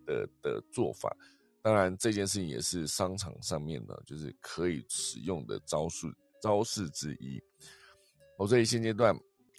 [0.04, 1.16] 的的做法，
[1.62, 6.08] 当然这件事情也是商场上面呢，就是可以使用的招数
[6.42, 7.42] 招式之一。
[8.38, 9.18] 哦，所以现阶段。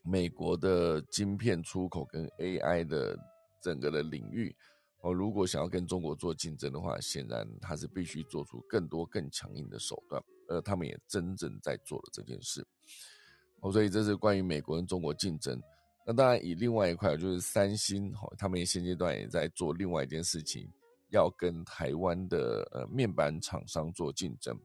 [0.09, 3.19] 美国的晶片出口跟 AI 的
[3.61, 4.55] 整个的领域，
[5.01, 12.65] 哦，如果想要跟中国做竞争的话，显然它是必须做出更多更强硬的手段，而他们也真正在做了这件事。
[13.61, 15.61] 哦，所以这是关于美国跟中国竞争。
[16.05, 20.69] 那当然，以另外一块就是三星，哈，他们现阶段也在做另外一件事情，
[21.09, 24.57] 要跟台湾的呃面板厂商做竞争。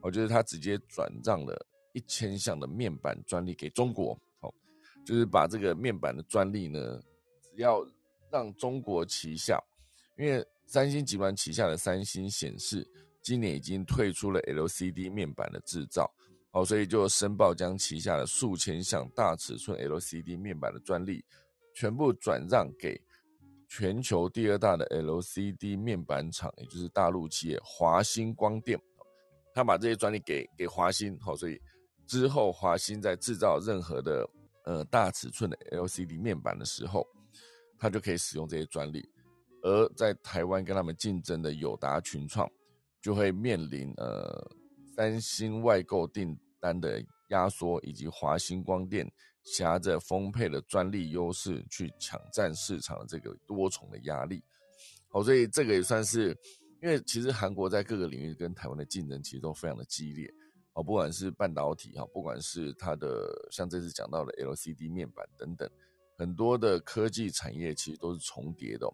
[0.00, 1.54] 我觉得他直接转让了
[1.92, 4.12] 一千项的面板专利给中国。
[4.40, 4.52] 哦
[5.04, 7.00] 就是把这个面板的专利呢，
[7.42, 7.84] 只要
[8.30, 9.60] 让中国旗下，
[10.16, 12.86] 因为三星集团旗下的三星显示
[13.20, 16.08] 今年已经退出了 LCD 面板的制造，
[16.52, 21.24] 好，所以就申报将旗下的数千项大尺寸 LCD 面板的专利
[21.74, 23.00] 全部转让给
[23.68, 28.78] 全球第二大的 LCD 面板厂，也就是大陆企业华星光电，
[29.54, 31.58] 他把这些专利给给华星，好，所以
[32.06, 34.28] 之后华星在制造任何的。
[34.64, 37.04] 呃，大尺寸的 LCD 面板的时候，
[37.80, 39.00] 他就可以使用这些专利；
[39.60, 42.48] 而在台湾跟他们竞争的友达群创，
[43.00, 44.48] 就会面临呃
[44.94, 49.10] 三星外购订单的压缩，以及华星光电
[49.42, 54.42] 挟着丰沛的专利优势去抢占市场的这个多重的压力。
[55.08, 56.36] 好，所以这个也算是，
[56.82, 60.32] 因为其实韩国在各个领域跟台湾的竞争其实都非常的激烈。
[60.74, 65.68] 哦，不管是半导体哈，不管是它的像这次讲到的 LCD 面板等等，
[66.16, 68.86] 很多的科技产业其实都是重叠的，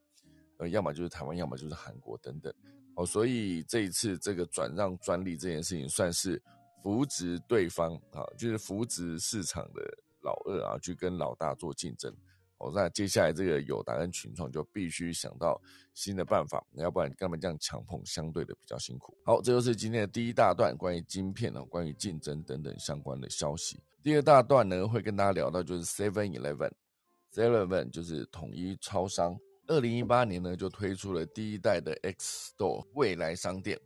[0.58, 2.52] 呃，要么就是台湾，要么就是韩国等等。
[2.98, 6.42] 哦，所以这一次这个转让专利这件事情，算是
[6.82, 9.80] 扶植对方啊，就是扶植市场的
[10.20, 12.12] 老二啊，去跟老大做竞争。
[12.58, 15.62] 哦，那接下来这个友达跟群创就必须想到
[15.94, 19.16] 新的办法，要不然根本这样强碰相对的比较辛苦。
[19.24, 23.80] 好，这就是今天的第一大段关于晶片啊、关于竞争等等相关的消息。
[24.02, 33.78] 第二大段呢，会跟大家聊到就是 Seven Eleven，Seven Eleven 就是统一超商，二零一八年呢就推出了第一代的 X Store 未来商店，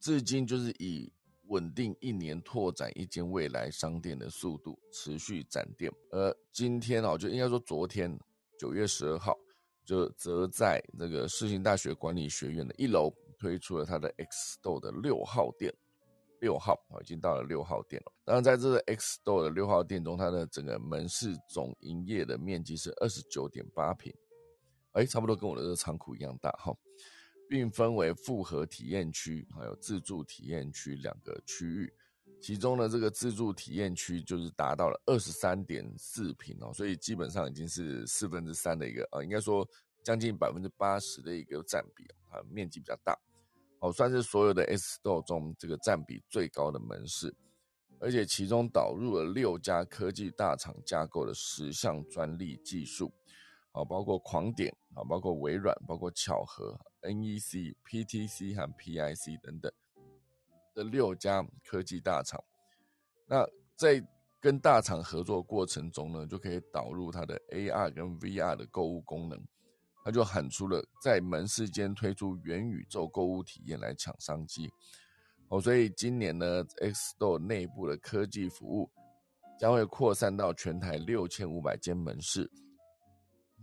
[0.00, 1.10] 至今就是以
[1.44, 8.18] 稳定一年拓展一间未来商店的速度持续展店，而今天哦，就应该说昨天
[8.58, 9.32] 九月十二号，
[9.84, 15.72] 就则在那个世新大学管理学院的一楼推出了它的 X Store 的六号店，
[16.40, 18.12] 六号啊，已经到了六号店了。
[18.24, 24.12] 当然，在这个 X Store 的六号店中，它的整个门市总营业的面积是二十九点八平，
[24.96, 26.76] 哎，差不多跟我的这个仓库一样大哈。
[27.48, 31.94] 并分为复合体验区还有自助体验区两个区域，
[32.40, 39.64] 其中呢，这个自助体验区就是达到了二十三点四平哦，所以基本上已经是四分之三的一个啊，应该说
[40.02, 43.16] 将近百分之八十的一个占比啊，面积比较大，
[43.78, 47.32] 哦，算是所有的 S Store 中这个占比最高的门市，
[48.00, 53.12] 而且其中导入了六家科技大厂架构的十项专利技术。
[53.76, 59.70] 啊，包括狂点啊，包括微软，包括巧合、NEC、PTC 和 PIC 等等
[60.74, 62.42] 这六家科技大厂。
[63.26, 64.02] 那在
[64.40, 69.38] 跟大厂合作过程中呢，就可以导入它的 AR 跟 VR 的购物功能。
[70.04, 74.70] 他就喊出了在门市间推出元宇宙购物体验来抢商机。
[75.48, 78.88] 哦，所以今年呢，X Store 内部的科技服务
[79.58, 82.48] 将会扩散到全台六千五百间门市。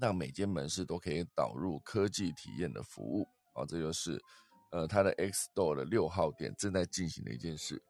[0.03, 4.21] 让每间门市都可以导入科技体验的服务啊，这就是
[4.69, 7.81] 呃它的 X Store 的六号店正在进行的一件事。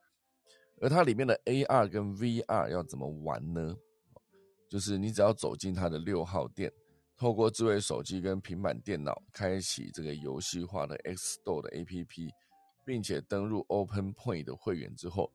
[0.79, 3.75] 而它里面的 AR 跟 VR 要怎么玩呢？
[4.69, 6.71] 就是你只要走进它的六号店，
[7.17, 12.29] 透过智慧手机跟平板电脑开启这个游戏化的 X Store 的 APP，
[12.85, 15.33] 并且登入 Open Point 的会员之后。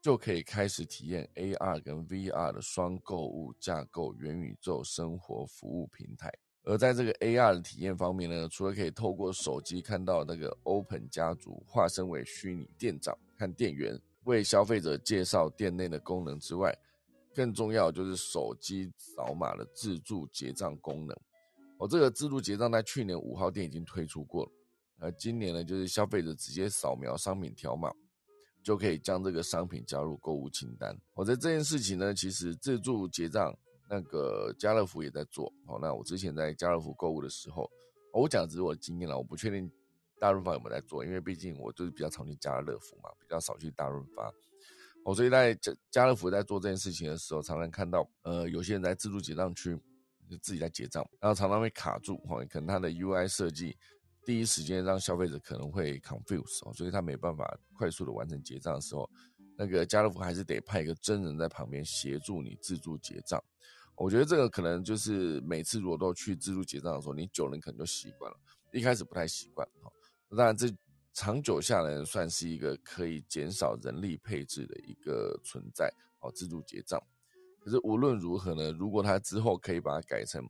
[0.00, 6.32] 就可以开始体验 AR 跟 VR 的双购物架构元宇宙生活服务平台。
[6.62, 16.74] 而在这个 AR 的体验方面呢，除了可以透过手机看到那个 Open 家族化身为虚拟店长和店员，为消费者介绍店内的功能之外，
[17.34, 21.16] 更重要就是手机扫码的自助结账功能。
[21.78, 24.52] 哦，这个自助结账在去年五号店已经推出过了，
[24.98, 27.90] 而今年呢，就是消费者直接扫描商品条码。
[28.62, 30.96] 就可以将这个商品加入购物清单。
[31.14, 33.56] 我在这件事情呢，其实自助结账
[33.88, 35.52] 那个家乐福也在做。
[35.66, 37.70] 哦，那我之前在家乐福购物的时候，
[38.12, 39.70] 我讲只是我的经验了，我不确定
[40.18, 44.30] 大润发有没有在做，因为毕竟我就是比较常去家乐福嘛，比较少去大润发。
[45.04, 49.74] 哦，所以在家家乐福在做这件事情的时候，常常看到呃有些人在自助结账区
[50.28, 53.76] 就自己在结账，然后常常会卡住，哈，可能他的 UI 设计。
[54.24, 59.08] 第一时间让消费者可能会 confuse 哦，所以他没办法快速的完成结账的时候，
[59.56, 63.42] 那个家乐福还是得派一个真人在旁边协助你自助结账。
[63.96, 68.38] 我觉得这个可能就是每次如果都去自助结账的时候，你久了可能就习惯了，
[68.72, 69.90] 一开始不太习惯哈。
[70.36, 70.68] 当然，这
[71.12, 77.02] 长久下来算是一个可以减少人力配置的一个存在哦，自助结账。
[77.58, 80.46] 可是无论如何呢，如果他之后可以把它改成。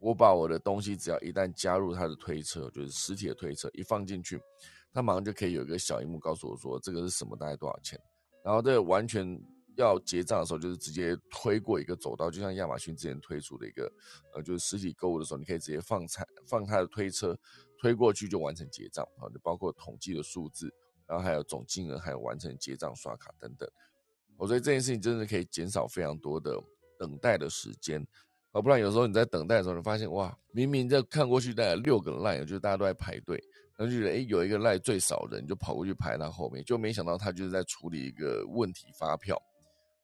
[0.00, 4.40] 我把我的东西只要一旦加入他的推车，就是实体的推车，一放进去，
[4.92, 8.00] 他马上就可以有一个小荧幕告诉我说这个是什么，大概多少钱。
[8.42, 9.38] 然后这完全
[9.76, 13.92] 要结账的时候，就是直接推过一个走道，就像亚马逊之前推出的一个，
[14.34, 17.38] 呃，就是实体购物的时候，你可以直接放菜，放他的推车，
[17.78, 20.72] 推过去就完成结账啊，就包括统计的数字，
[21.06, 23.68] 然后还有总金额，还有完成结账刷卡等等。
[24.38, 26.58] 我觉得这件事情真的可以减少非常多的
[26.98, 28.06] 等待的时间。
[28.52, 33.36] 哦，不然有时候你在等待的时候，你发现哇，明明在看过去大概六个 line，就是大家都在排队，
[33.76, 39.40] 然后就觉得哎，有一个 line 最少人，就跑过去排他后面，就没想到他就是在处理一个问题发票，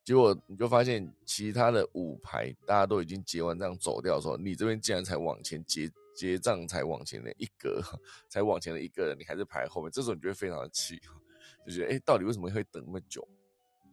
[0.04, 7.82] 结果你就发现其他的五排大家都已经结完账走掉的时候，你这边竟然才往前结结账，才往前的一格，
[8.30, 11.00] 才往前的一个人，你还是排后面，这时候你就会非常的气，
[11.66, 13.26] 就觉得哎，到底为什么会等那么久？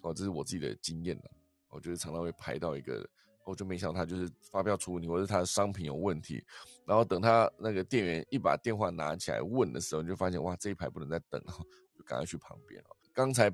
[0.04, 1.32] 哦，这是我自己的经验了，
[1.70, 3.04] 我觉得常常会排到一个。
[3.46, 6.44] 我就没想到他就是发票出问题，或者他的商品有问题，
[6.86, 11.54] 然后等他那个店员一把电话拿起来问的时候，你就发现哇，这一排不能再等了，
[11.98, 12.90] 就赶快去旁边了。
[13.14, 13.52] 刚才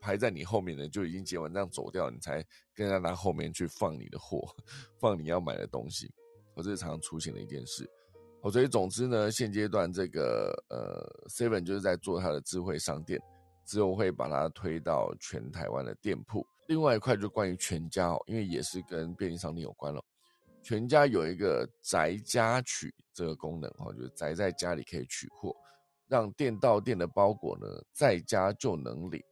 [0.00, 4.48] 排在你后面的就已经结完账走掉，你才跟在他后面去放你的货，
[4.98, 6.12] 放你要买的东西。
[6.54, 7.88] 我这是常常出现的一件事。
[8.42, 13.20] 哦，所以总之呢，现阶段这个呃，Seven 就是在做它的智慧商店，
[13.64, 16.46] 之后会把它推到全台湾的店铺。
[16.68, 20.04] 另外一块就关于全家哦，因为也是跟便利商店有关了。
[20.62, 25.56] 全家有一个宅家取这个功能哈，就是宅在家里可以取货，
[26.08, 29.22] 让店到店的包裹呢在家就能领。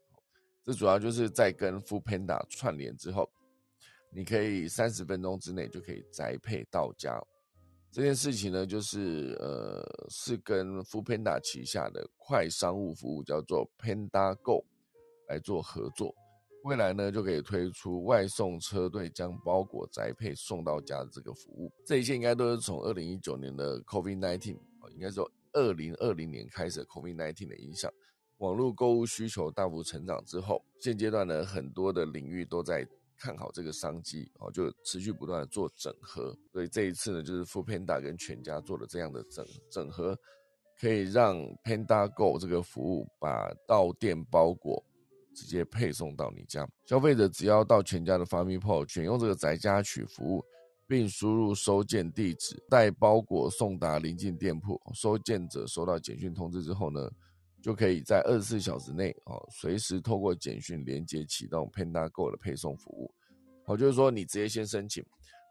[0.65, 3.29] 这主要就是在跟 f o o Panda 串联之后，
[4.11, 7.23] 你可以三十分钟之内就可以宅配到家。
[7.93, 14.65] 这件事情呢，就是呃是跟 f o o Panda 旗下的快商务服务叫做 Panda Go
[15.29, 16.15] 来做合作。
[16.67, 21.71] 未来呢，就可以推出外送车队将包裹宅配送到家的这个服务。
[21.87, 27.89] 这一切应该都是从二零一九年的 COVID-19 啊，应该说二零二零年开始 COVID-19 的影响，
[28.39, 32.85] 网络购物需求大幅成长之后，现阶段呢，很多的领域都在
[33.17, 36.37] 看好这个商机哦，就持续不断的做整合。
[36.53, 40.19] 所以这一次呢，就是 f o o Panda 跟全家做了这样的整整合，
[40.81, 44.85] 可以让 Panda Go 这个服务把到店包裹。
[45.37, 50.43] 直接配送到你家，消费者只要到全家的 FamiPort 选用这个宅家取服务，
[50.87, 57.11] 并输入收件地址，待包裹送达临近店铺，收件者收到简讯通知之后呢，
[57.61, 63.13] 就可以在二十四小时内哦，随时透过简讯连接启动 PandaGo 的配送服务。
[63.67, 65.05] 好，就是说你直接先申请，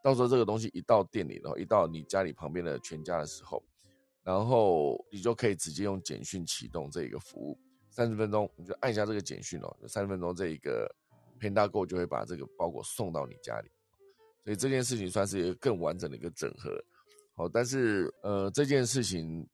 [0.04, 3.62] 到时候这个东西一到店里，然后一到你家里旁边的全家的时候，
[4.24, 7.56] 然后你就可以直接用简讯启动这一个服务。
[7.96, 9.74] 三十分钟，你就按一下这个简讯哦。
[9.88, 10.94] 三十分钟，这一个
[11.40, 13.72] PandaGo 就会把这个包裹送到你家里。
[14.44, 16.78] 所以这件事情算是一个更完整的一个整合。
[17.36, 19.48] 好，但是呃，这件事情，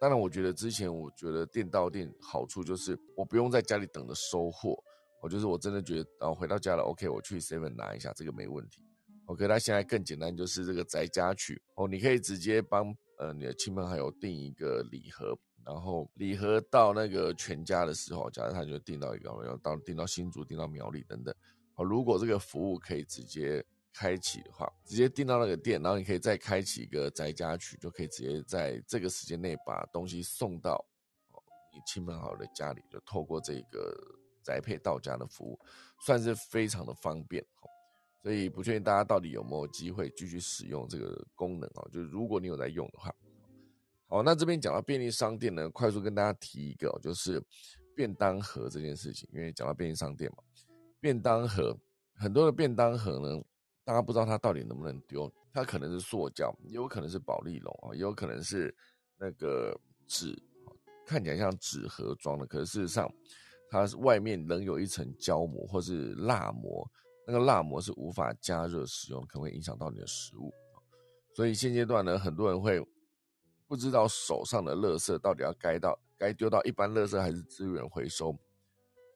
[0.00, 4.82] 当然我觉得之前我觉得店到店好处就是我不用在家里等着收货。
[5.20, 8.82] 我就是我真的觉得，然后回到家了，OK，我去 Seven 拿一下，这个没问题。
[9.26, 15.38] OK，那现在更简单，就是这个宅家取哦，你可以直接帮呃你的亲朋好友订一个礼盒。
[15.64, 21.34] 然后礼盒到那个全家的时候，假如他就订到一个，要到订到新竹、订到苗栗等等。
[21.74, 30.84] 好，如果这个服务可以直接开启的话，直接订到那个店，然后你可以再开启一个宅家取，就可以直接在这个时间内把东西送到
[31.72, 33.96] 你亲朋好友的家里，就透过这个
[34.42, 35.58] 宅配到家的服务，
[36.00, 37.44] 算是非常的方便。
[38.22, 41.86] 所以不确定大家到底有没有机会继续使用这个功能啊？
[41.92, 43.14] 就是如果你有在用的话。
[44.12, 47.42] 哦，那这边讲到便利商店呢，快速跟大家提一个，就是
[47.96, 49.26] 便当盒这件事情。
[49.32, 50.44] 因为讲到便利商店嘛，
[51.00, 51.74] 便当盒
[52.14, 53.42] 很多的便当盒呢，
[53.84, 55.32] 大家不知道它到底能不能丢。
[55.50, 58.74] 它可能是塑胶，也有可能是保利龙啊，也有可能是
[59.18, 59.74] 那个
[60.06, 60.38] 纸，
[61.06, 63.10] 看起来像纸盒装的，可是事实上
[63.70, 66.86] 它外面仍有一层胶膜或是蜡膜，
[67.26, 70.52] 那个蜡膜是无法加热使用，可能会影响到你的食物。
[71.34, 72.78] 所以现阶段呢，很多人会
[73.72, 78.38] 不知道手上的垃圾到底要该到该丢到一般垃圾还是资源回收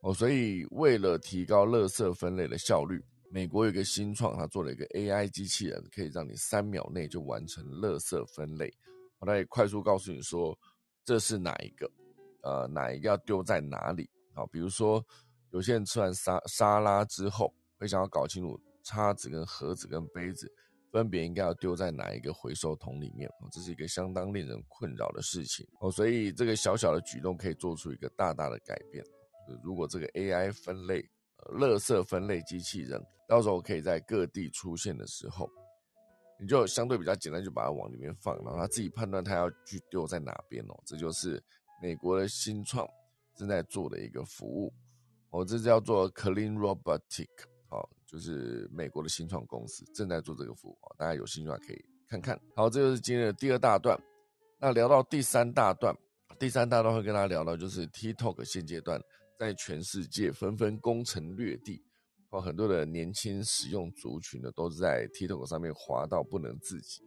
[0.00, 0.14] 哦。
[0.14, 8.72] 所以为了提高垃圾分类的效率，美国有一个新创，它做了一个 AI 机器人，可以让你三秒内就完成垃圾分类。
[9.20, 10.58] 它可以快速告诉你说
[11.04, 11.90] 这是哪一个，
[12.40, 14.46] 呃，哪一个要丢在哪里啊？
[14.46, 15.04] 比如说
[15.50, 20.50] 有些人吃完沙沙拉之后，会想要搞清楚叉子跟盒子跟杯子。
[20.96, 23.30] 分别应该要丢在哪一个回收桶里面？
[23.52, 25.90] 这是一个相当令人困扰的事情哦。
[25.90, 29.04] 所以这个小小的举动可以做出一个大大的改变。
[29.62, 35.46] 如果这个 AI 分类、呃，垃圾分类机器人到时候可以在各地出现的时候，
[36.40, 40.74] 你就相对比较简单，就把它往里面放，然后它自己判断它要去丢在哪边哦。
[40.86, 41.42] 这就是
[41.82, 42.88] 美国的新创
[43.36, 44.72] 正在做的一个服务
[45.28, 47.28] 哦，这叫做 Clean Robotic。
[48.06, 52.40] 就是美国的新创公司正在做这个服务大家有兴趣的话可以看看。
[52.54, 53.98] 好，这就是今天的第二大段。
[54.60, 55.94] 那聊到第三大段，
[56.38, 59.00] 第三大段会跟大家聊到，就是 TikTok 现阶段
[59.38, 61.82] 在全世界纷纷攻城略地，
[62.30, 67.02] 哦，很多的年轻使用族群呢都是在 TikTok 上面滑到不能自己，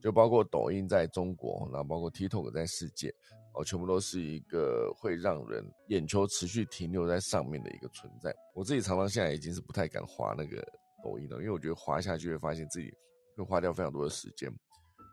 [0.00, 3.12] 就包括抖音在中国，然后包括 TikTok 在世界。
[3.54, 8.34] 哦，全部都是一个会让人眼球持续停留在上面的一个存在。
[8.54, 10.60] 我自己常常现在已经是不太敢滑那个
[11.04, 12.92] 抖音了，因为我觉得滑下去会发现自己
[13.36, 14.52] 会花掉非常多的时间。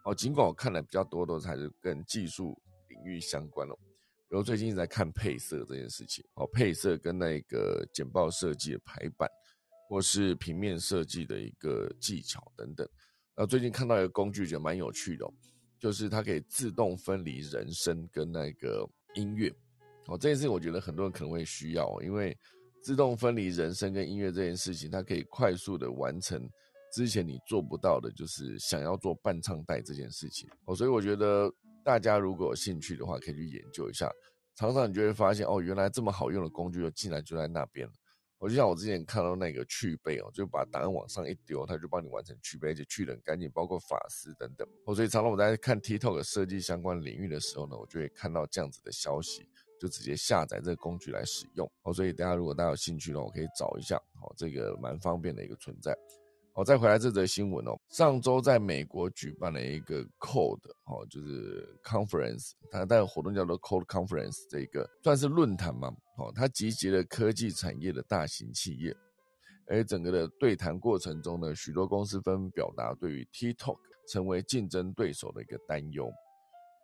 [0.05, 3.75] 哦，尽管我看的比较多都是还是跟技术领域相关了，
[4.27, 6.25] 比如最近在看配色这件事情。
[6.33, 9.29] 哦，配色跟那个简报设计的排版，
[9.87, 12.87] 或是平面设计的一个技巧等等。
[13.37, 15.25] 那最近看到一个工具，觉得蛮有趣的。
[15.81, 19.49] 就是它可以自动分离人声跟那个音乐，
[20.05, 22.37] 哦，这件事情我觉得很多人可能会需要，因为
[22.83, 26.47] 自动分离人声跟音乐这件事情，它可以快速的完成
[26.93, 31.51] 之前你做不到的，就是想要做伴唱带这件事情，哦，所以我觉得
[31.83, 34.07] 大家如果有兴趣的话，可以去研究一下，
[34.55, 37.93] 常常你就会发现，哦，原来这么好用的工具，就竟然就在那边了。
[38.41, 44.67] 我就像我之前看到那个去背哦，就把档案往上一丢，它就帮你完成去背，而且去的很干净，包括法师等等。
[44.87, 49.47] 哦，所以常常我在看 TikTok 设计相关领域的时候呢，我就会看到这样子的消息，
[49.79, 51.71] 就直接下载这个工具来使用。
[51.83, 55.95] 哦，所以大家如果大家有兴趣呢，我可以找一下，哦，这个蛮方便的一个存在。
[56.53, 57.79] 好，再回来这则新闻哦。
[57.91, 65.95] 上周在美国举办了一个 Code 哦，就是 Conference，它带活动叫做 Code Conference，这个算是论坛嘛。
[66.21, 68.95] 哦，它集结了科技产业的大型企业，
[69.67, 76.11] 而整个的对谈过程中呢，许多公司纷纷表达对于 TikTok 成为竞争对手的一个担忧。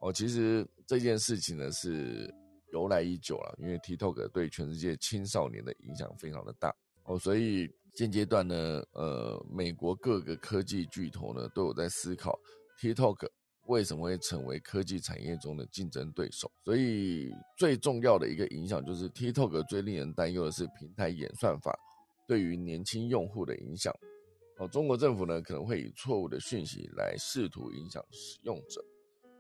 [0.02, 2.34] 哦，其实这件事情呢是
[2.74, 6.76] 由来已久了，因为 TikTok 对全世界青少年的影响非常的大。
[7.04, 7.70] 哦，所以。
[7.96, 8.56] 现阶段呢，
[8.92, 12.40] 呃，美国各个科技巨头呢都有在思考
[12.80, 13.28] ，TikTok
[13.68, 16.52] 为什么会成为科技产业中的竞争对手。
[16.64, 21.78] 所以最重要的一个影响就是，TikTok 最令人担忧的是平台演算法
[22.28, 23.94] 对于年轻用户的影响。
[24.58, 28.84] 哦，中国政府呢可能会以错误的讯息来试图影响使用者。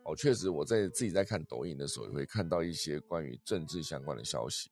[0.03, 4.69] 哦，确实我在自己在看抖音的时候，也会看到一些关于政治相关的消息。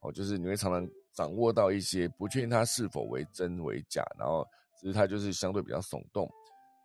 [0.00, 0.88] 哦，就是你会常常。
[1.14, 4.46] 掌握到一些不确定它是否为真为假，然后
[4.80, 6.30] 其实它就是相对比较耸动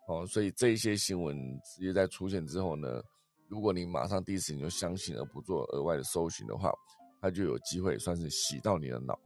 [0.07, 3.01] 哦，所以这一些新闻直接在出现之后呢，
[3.47, 6.71] 如果你马上第一时间就相信而不做额外的搜寻的话，
[7.21, 9.17] 它就有机会算是洗到你的脑。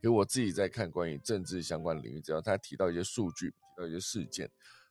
[0.00, 4.50] 给我自己在看关于政治相关领域，只要他提到一些数据，提到一些事件，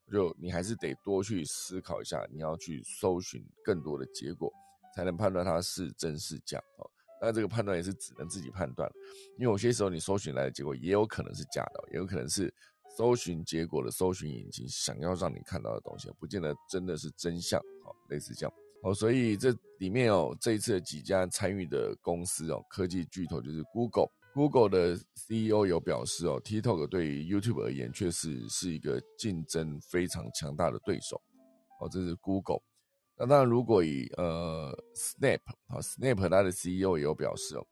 [0.10, 4.50] 就你还是得多去思考一下，你要去搜寻更多的结果，
[4.96, 6.90] 才能判断它是真是假哦。
[7.20, 8.90] 那这个判断也是只能自己判断，
[9.38, 12.52] 因为有些时候你搜寻来的结果也有可能是假的，也有可能是
[12.98, 17.62] 搜寻结果的搜寻引擎想要让你看到的东西，不见得真的是真相。
[17.84, 18.54] 好，类似这样。
[18.84, 31.22] 好，所以这里面哦，这一次的几家参与的公司哦，科技巨头就是 Google，Google 的 CEO 有表示哦，TikTok 对于 YouTube 而言确实是一个竞争非常强大的对手。
[31.80, 32.62] 哦，这是 Google。
[33.18, 37.66] 那当然，如果以呃 Snap 啊，Snap 它的 CEO 也有表示哦，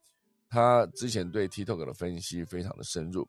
[0.48, 3.28] 他之前对 TikTok 的分析非常的深入。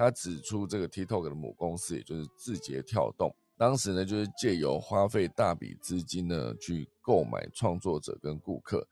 [0.00, 8.82] 他指出，这个 TikTok 的母公司也就是字节跳动，当时呢就是借由花费大笔资金呢去购买创作者跟顾客，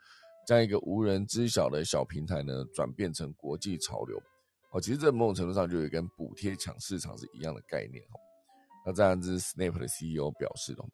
[0.47, 4.23] 将一个无人知晓的小平台呢转变成国际潮流。
[4.71, 8.21] 哦，其实这某种程度上就有跟补贴抢市场是一样的概念哦。
[8.85, 10.87] 那这样子，Snap 的 CEO 表示哦。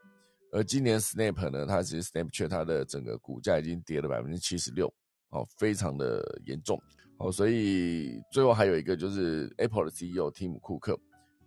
[0.52, 4.86] 而今年 Snap 呢，它其实 Snapchat 它的整个股价已经跌了百分之七十六，
[5.30, 6.80] 哦，非常的严重。
[7.18, 10.98] 哦，所以最后还有一个就是 Apple 的 CEO 蒂姆库克，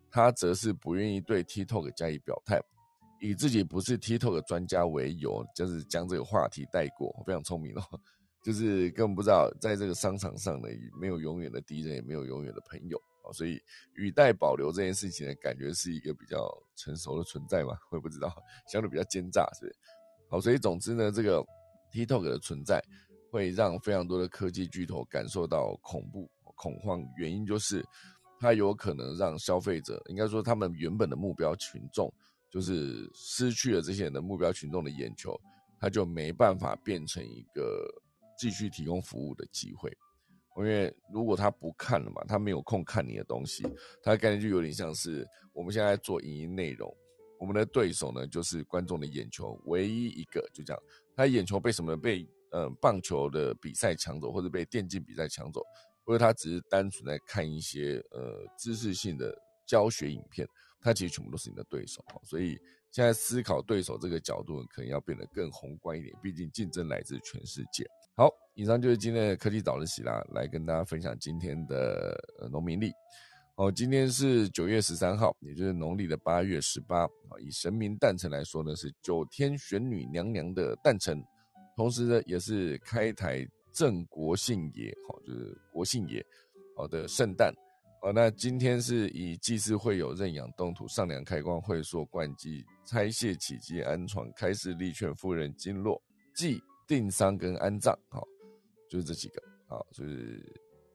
[0.09, 2.59] 他则是不愿意对 TikTok 加以表态，
[3.19, 7.83] 以自己不是 TikTok 专家为由，就是将这个话题带过，非常聪明哦，
[8.41, 13.61] 就是根本不知道在这个商场上呢，没有永远的敌人，也没有永远的朋友哦，所以
[13.95, 18.33] 语带保留这件事情呢，感觉是一个比较成熟的存在嘛，我也不知道，
[18.71, 19.75] 相对比较奸诈，是不是？
[20.29, 21.45] 好，所以总之呢，这个
[21.91, 22.81] TikTok 的存在。
[23.29, 27.85] 会让非常多的科技巨头感受到恐怖、恐慌，原因就是
[28.39, 32.11] 它有可能让消费者，应该说他们原本的目标群众，
[32.49, 35.39] 就是失去了这些人的目标群众的眼球，
[35.79, 37.85] 他就没办法变成一个
[38.39, 39.91] 继续提供服务的机会。
[40.57, 43.63] 因为如果他不看了嘛，他没有空看你的东西，
[44.01, 46.91] 他的概念就有点像是我们现在做影音内容，
[47.39, 50.81] 我们的对手呢就是观众的眼球，唯一一个就这样，
[51.15, 52.27] 他眼球被什么被？
[52.51, 55.61] 嗯，棒球的比赛抢走，或者被电竞比赛抢走，
[56.05, 60.47] 或者他只是单纯在看一些呃知识性的教学影片，
[60.81, 62.03] 他其实全部都是你的对手。
[62.23, 62.57] 所以
[62.91, 66.15] 现在思考对手这个角度，可能要变得更宏观一点。
[66.23, 67.85] 毕竟竞争来自全世界。
[68.15, 72.17] 好，以上就是今天的科技早日喜啦，来跟大家分享今天的
[72.51, 72.91] 农民历。
[73.55, 77.07] 哦，今天是九月十三号，也就是农历的八月十八。
[77.39, 81.21] 以神明诞辰来说呢，是九天玄女娘娘的诞辰。
[81.77, 86.25] 同时呢，也是开台正国姓爷，好，就是国姓爷，
[86.75, 87.53] 好的圣诞，
[88.01, 96.01] 好，那今天是以祭祀会有认养动土、上梁开光、会所冠祭、拆卸起基、安床、开示立劝夫人经络、
[96.33, 98.27] 祭定丧跟安葬，好，
[98.89, 100.43] 就是这几个，好，就是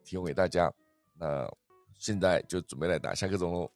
[0.04, 0.68] 提供给大家。
[1.16, 1.48] 那
[1.96, 3.70] 现在就准备来打下个钟喽。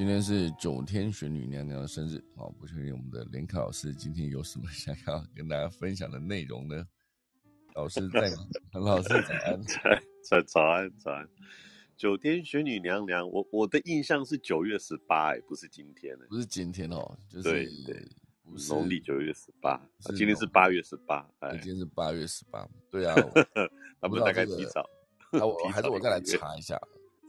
[0.00, 2.48] 今天是九天玄女娘娘的生日啊！
[2.58, 6.82] 不确定我们的连凯老师今天有什么想要跟大家分享的内容呢？
[7.76, 8.46] 老师在吗？
[8.80, 9.62] 老师早安，
[10.24, 11.28] 早早安早安。
[11.98, 18.08] 九天玄女娘娘，我我的印象是九月十八，哎，不是今天不是今天哦，就是对对，
[18.70, 19.78] 农历九月十八，
[20.16, 23.14] 今天是八月十八，哎，今天是八月十八，对啊，
[24.00, 24.82] 他们大概提早，
[25.30, 26.80] 那我还是我再来查一下。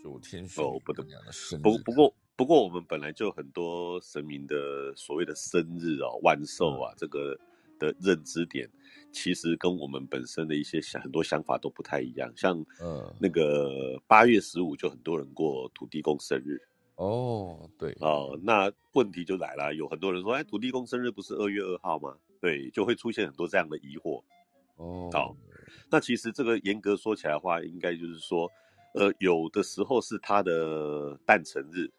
[0.03, 2.11] 九天玄女不得娘的生日，不不过
[2.41, 4.55] 不过我们本来就很多神明的
[4.95, 7.37] 所谓的生日啊、万寿啊，这个
[7.77, 8.67] 的认知点，
[9.11, 12.33] 其实跟我们本身的一些想很多想法都不太一样。
[12.35, 16.59] 像嗯，那个八月十五就很多人过土地公生日
[16.95, 22.17] 哦，对哦，那问题就来了，有很多人说，哎，土地公生日不是二月二号吗？
[22.39, 24.23] 对，就会出现很多这样的疑惑
[24.77, 25.11] 哦。
[25.13, 25.37] 好，
[25.91, 28.51] 那其实这个严格说起来的话，应该就是说。
[28.93, 31.89] 呃，有的时候是他的诞辰日，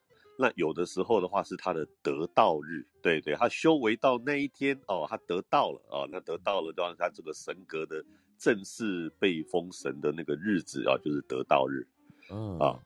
[0.42, 8.04] 那有的时候的话是他的得道日，对对，他修为到那一天哦，他得到了哦，那得到了，让他这个神格的
[8.36, 11.86] 正式被封神的那个日子啊，就是得道日，
[12.32, 12.58] 嗯。
[12.58, 12.76] 啊，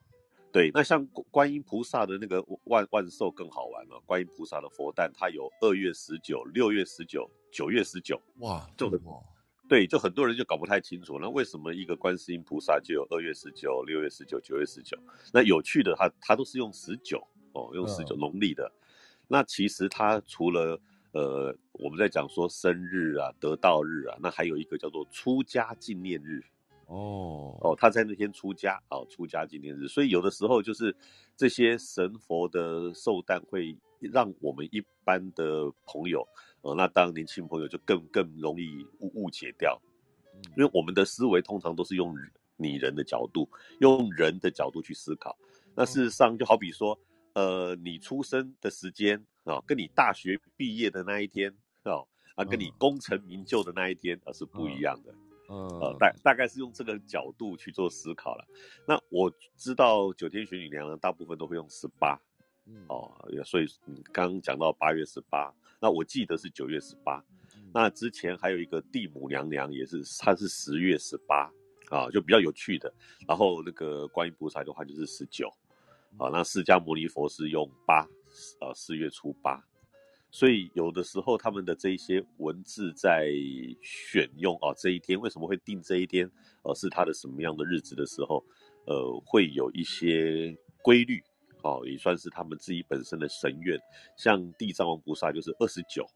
[0.51, 8.99] 对，那像观音菩萨的那个万万寿更好玩了，观音菩萨的佛诞，它有二月十九、六月十九、九月十九，哇，这么
[9.67, 14.97] 对，就很多人就搞不太清楚，那为什么一个观世音菩萨就有二月十九、六月十九、九月十九？
[15.33, 17.21] 那有趣的，他他都是用十九
[17.57, 18.71] 哦，用十九农历的。
[19.27, 20.79] 那其实他除了
[21.11, 26.43] 呃，我们在讲说生日啊、得道日啊，那还有一个叫做出家纪念日
[26.85, 29.87] 哦哦，他在那天出家哦，出家纪念日。
[29.87, 30.95] 所以有的时候就是
[31.35, 36.25] 这些神佛的寿诞会让我们一般的朋友。
[36.61, 39.79] 呃，那当年轻朋友就更更容易误误解掉，
[40.55, 42.15] 因为我们的思维通常都是用
[42.57, 43.49] 拟人的角度，
[43.79, 45.37] 用人的角度去思考。
[45.75, 46.97] 那事实上就好比说，
[47.37, 52.01] 呃，你出生的时间啊，跟你大学毕业的那一天啊，
[52.33, 55.13] 啊，跟你功成名就的那一天啊是不一样的。
[55.47, 58.43] 嗯，大大概是用这个角度去做思考了。
[58.87, 62.19] 那我知道九天玄女娘娘大部分都会用十八。
[62.87, 63.13] 哦，
[63.45, 67.23] 所以你刚刚讲到八月十八，那我记得是九月十八，
[67.71, 71.51] 那之前还有一个地母娘娘也是，她是十月十八
[71.91, 72.91] 啊，就比较有趣的。
[73.27, 75.49] 然后那个观音菩萨的话就是十九，
[76.17, 78.07] 啊，那释迦牟尼佛是用八，
[78.61, 79.63] 呃，四月初八，
[80.31, 83.29] 所以有的时候他们的这一些文字在
[83.81, 86.31] 选用啊这一天为什么会定这一天，
[86.63, 88.43] 呃，是他的什么样的日子的时候，
[88.85, 91.21] 呃，会有一些规律。
[91.63, 93.77] 哦，也算是他们自己本身的神愿，
[94.15, 96.07] 像地藏王菩萨就是二十九，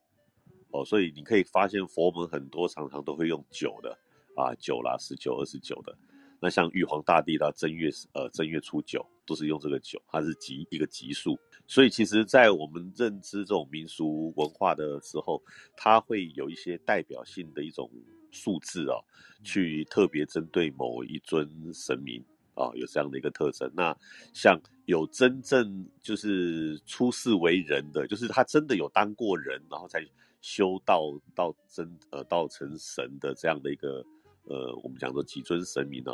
[0.69, 3.89] 哦，所以你可以发现佛门很多常常都会用九的，
[4.37, 5.97] 啊，九啦，十九、二十九的。
[6.39, 11.39] 那像玉皇大帝的正月，呃，正月初九，都是用这个酒，它是级一个级数。
[11.65, 15.41] 所以其实，在我们认知这种民俗文化的时候，
[15.77, 17.89] 它会有一些代表性的一种
[18.29, 18.99] 数字哦，
[19.41, 22.21] 去特别针对某一尊神明
[22.55, 23.71] 啊，有这样的一个特征。
[23.73, 23.95] 那
[24.33, 30.05] 像有真正就是出世为人的，就是他真的有当过人，然后才
[30.41, 34.05] 修道到真呃道成神的这样的一个
[34.43, 36.11] 呃，我们讲的几尊神明呢？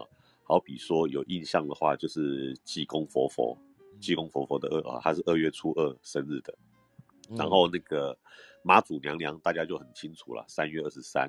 [0.48, 3.58] 好比说有印象的话，就是济公佛佛。
[4.00, 6.56] 济公佛佛的二啊，他是二月初二生日的，
[7.36, 8.16] 然后那个
[8.64, 11.28] 妈祖娘娘大家就很清楚了，三月二十三，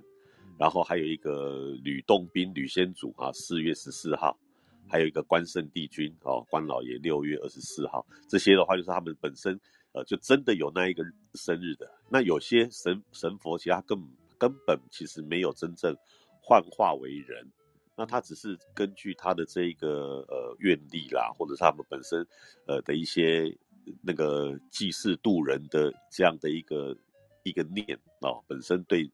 [0.59, 4.39] 然后还有一个吕洞宾吕先祖啊，四月十四号，
[4.87, 9.59] 还有一个关圣帝君哦，关老爷六月二十四号，这些的话就是他们本身
[9.93, 11.03] 呃就真的有那一个
[11.37, 13.99] 生日的，那有些神神佛其实他根
[14.37, 15.97] 根本其实没有真正
[16.43, 17.51] 幻化为人。
[17.99, 22.25] 那他只是根据他的这个呃愿力啦，或者是他们本身
[22.69, 23.53] 呃的一些
[24.01, 26.97] 那个济世渡人的这样的一个
[27.43, 29.11] 一个念啊，本身对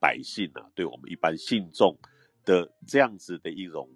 [0.00, 1.96] 百姓啊，对我们一般信众
[2.44, 3.88] 的这样子的一种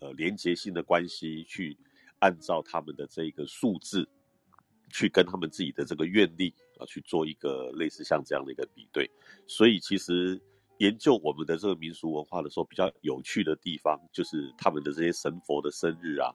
[0.00, 1.78] 呃连结性的关系，去
[2.18, 4.08] 按照他们的这个数字，
[4.90, 9.08] 去跟他们自己的这个愿力啊去做一个类似像这样的一个比对，
[9.46, 10.42] 所以其实。
[10.78, 16.30] 研究我们的这个民俗文化的时候，比较有趣的地方就是他们的这些神佛的生日啊，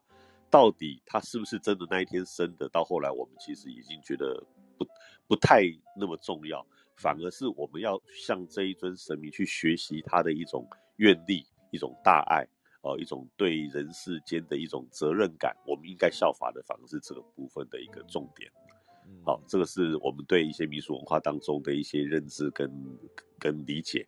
[0.49, 2.67] 到底他是不是真的那一天生的？
[2.69, 4.43] 到后来我们其实已经觉得
[4.77, 4.87] 不
[5.27, 5.63] 不太
[5.95, 6.65] 那么重要，
[6.95, 10.67] 反而是我们要向这一尊神明去学习他的一种
[10.97, 12.43] 愿力、一种大爱，
[12.81, 15.55] 呃，一种对人世间的一种责任感。
[15.67, 18.51] 我们应该效法的，反而是这个部分的一个重点。
[19.23, 22.71] 好，这个是我们对一些民俗文化当中的一些认知跟
[23.37, 24.07] 跟理解。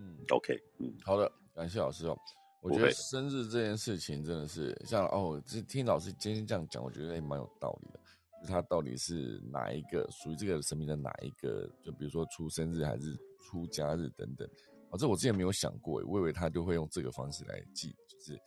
[0.00, 2.18] 嗯，OK，嗯，好的，感谢老师哦。
[2.62, 8.00] 我觉得生日这件事情真的是像哦，这听老师今天这样讲，我觉得也蛮有道理的。
[8.46, 11.68] 他到底是哪一个属于这个神明的哪一个？
[11.82, 14.48] 就比如说出生日还是出家日等等。
[14.90, 18.40] 哦，这我之前没有想过，我以为他就会用这个方式来记，就是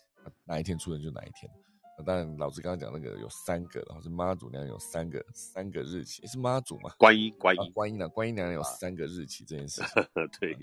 [0.46, 1.52] 哪一天出生就哪一天。
[2.06, 6.92] 当然，老师刚刚讲那个有三个，然后是妈祖娘娘有三个三个日期，是妈祖吗？
[6.98, 8.10] 观音，观音，观音呢？
[8.10, 10.04] 观音娘娘有三个日期这件事情，
[10.40, 10.58] 对。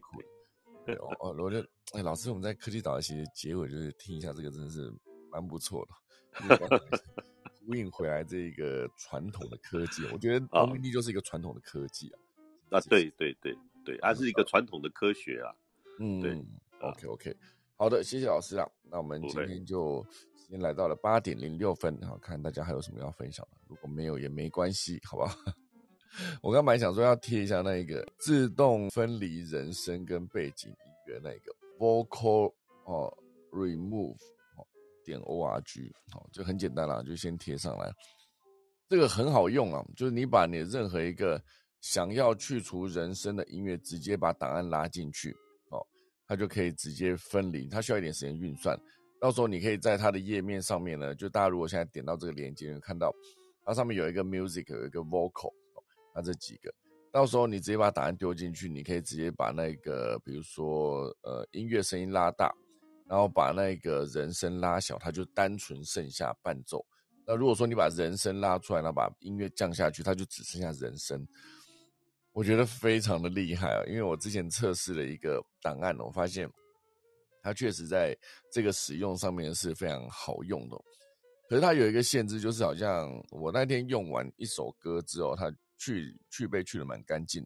[0.86, 4.92] 对哦，我觉得哎，老师，我们在科技岛其实结尾就是听一下这个，真的是
[5.30, 6.80] 蛮不错的，
[7.66, 10.04] 呼应回来这个传统的科技。
[10.12, 12.18] 我觉得农民地就是一个传统的科技啊，
[12.70, 15.54] 啊，对对对对，它是一个传统的科学啊。
[15.98, 16.32] 嗯，对
[16.80, 17.36] ，OK OK，
[17.76, 18.66] 好的，谢谢老师啊。
[18.82, 20.04] 那我们今天就
[20.34, 23.58] 先来到了八点零六分，好看大家还有什么要分享的？
[23.68, 25.36] 如果没有也没关系，好不好？
[26.42, 32.52] 我刚本来想说要贴一下那一个自动分离人声跟背景音乐那个 vocal
[32.84, 33.12] 哦
[33.52, 34.16] remove
[34.56, 34.66] 哦
[35.04, 37.92] 点 org 哦就很简单啦，就先贴上来。
[38.88, 41.40] 这个很好用啊，就是你把你任何一个
[41.80, 45.30] 想要去除人声的音乐，直接把档案拉进去
[45.70, 45.80] 哦，
[46.26, 47.68] 它就可以直接分离。
[47.68, 48.76] 它需要一点时间运算，
[49.20, 53.14] 到时候你可以在它的页面上面呢，就大家如果现在点到这个链接，看到
[53.64, 55.54] 它上面有一个 music，有一个 vocal。
[56.14, 56.72] 那这几个，
[57.12, 62.54] 到时候你直接把答案丢进去，你可以直接把那个，比如说，呃，音乐声音拉大，
[63.06, 66.84] 然后把那个人声拉小，它就单纯剩下伴奏。
[67.26, 71.26] 那如果说你把人声拉出来，然后把音乐降下去，它就只剩下人声。
[72.32, 76.48] 我觉得非常的厉害啊，因为我之前测试了一个档案，我发现
[77.42, 78.16] 它确实在
[78.52, 80.76] 这个使用上面是非常好用的。
[81.48, 87.42] 可是它有一个限制，就是好像我那天用完一首歌之后，它去去背去的蛮干净，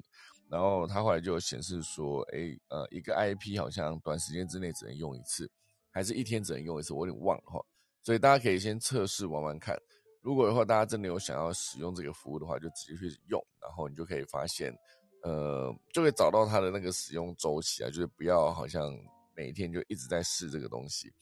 [0.50, 5.48] 然后他后来就显示说，哎，呃，一个 IP 好像短时间之内只能用一次，
[5.92, 7.64] 还是一天只能用一次，我有点忘了哈。
[8.02, 9.80] 所以大家可以先测试玩玩看，
[10.20, 14.76] 如果的话大家真的有想要使用这个服务的话，就直接去用，然后你就可以发现，
[15.22, 18.92] 呃，就会找到它的那个使用周期啊，就是不要好像
[19.36, 21.12] 每天就一直在试这个东西，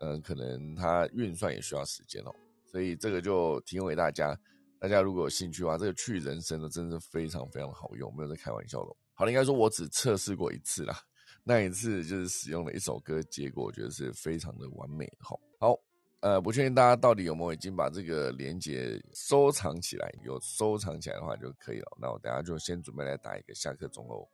[0.00, 2.34] 嗯，可能它运算也需要时间哦，
[2.66, 4.38] 所以这个就提供给大家。
[4.82, 8.92] 大家如果有兴趣的话，这个去人参的真的是非常非常好用，没有在开玩笑的。
[9.14, 10.98] 好了，应该说我只测试过一次啦，
[11.44, 15.08] 那一次就是使用了一首歌，结果我觉得是非常的完美。
[15.20, 15.78] 好，好，
[16.18, 21.96] 呃，不确定大家到底有没有已经把这个连接收藏起来，有收藏起来的话就可以了。
[22.00, 24.28] 那我等下就先准备来打一个下课钟喽。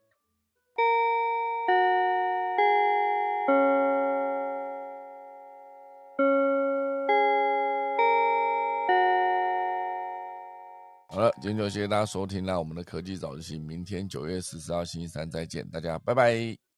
[11.19, 12.57] 好了，今天就谢谢大家收听啦！
[12.57, 16.59] 我们的科技早自习，明天九月十四号星期三再见，大家拜拜。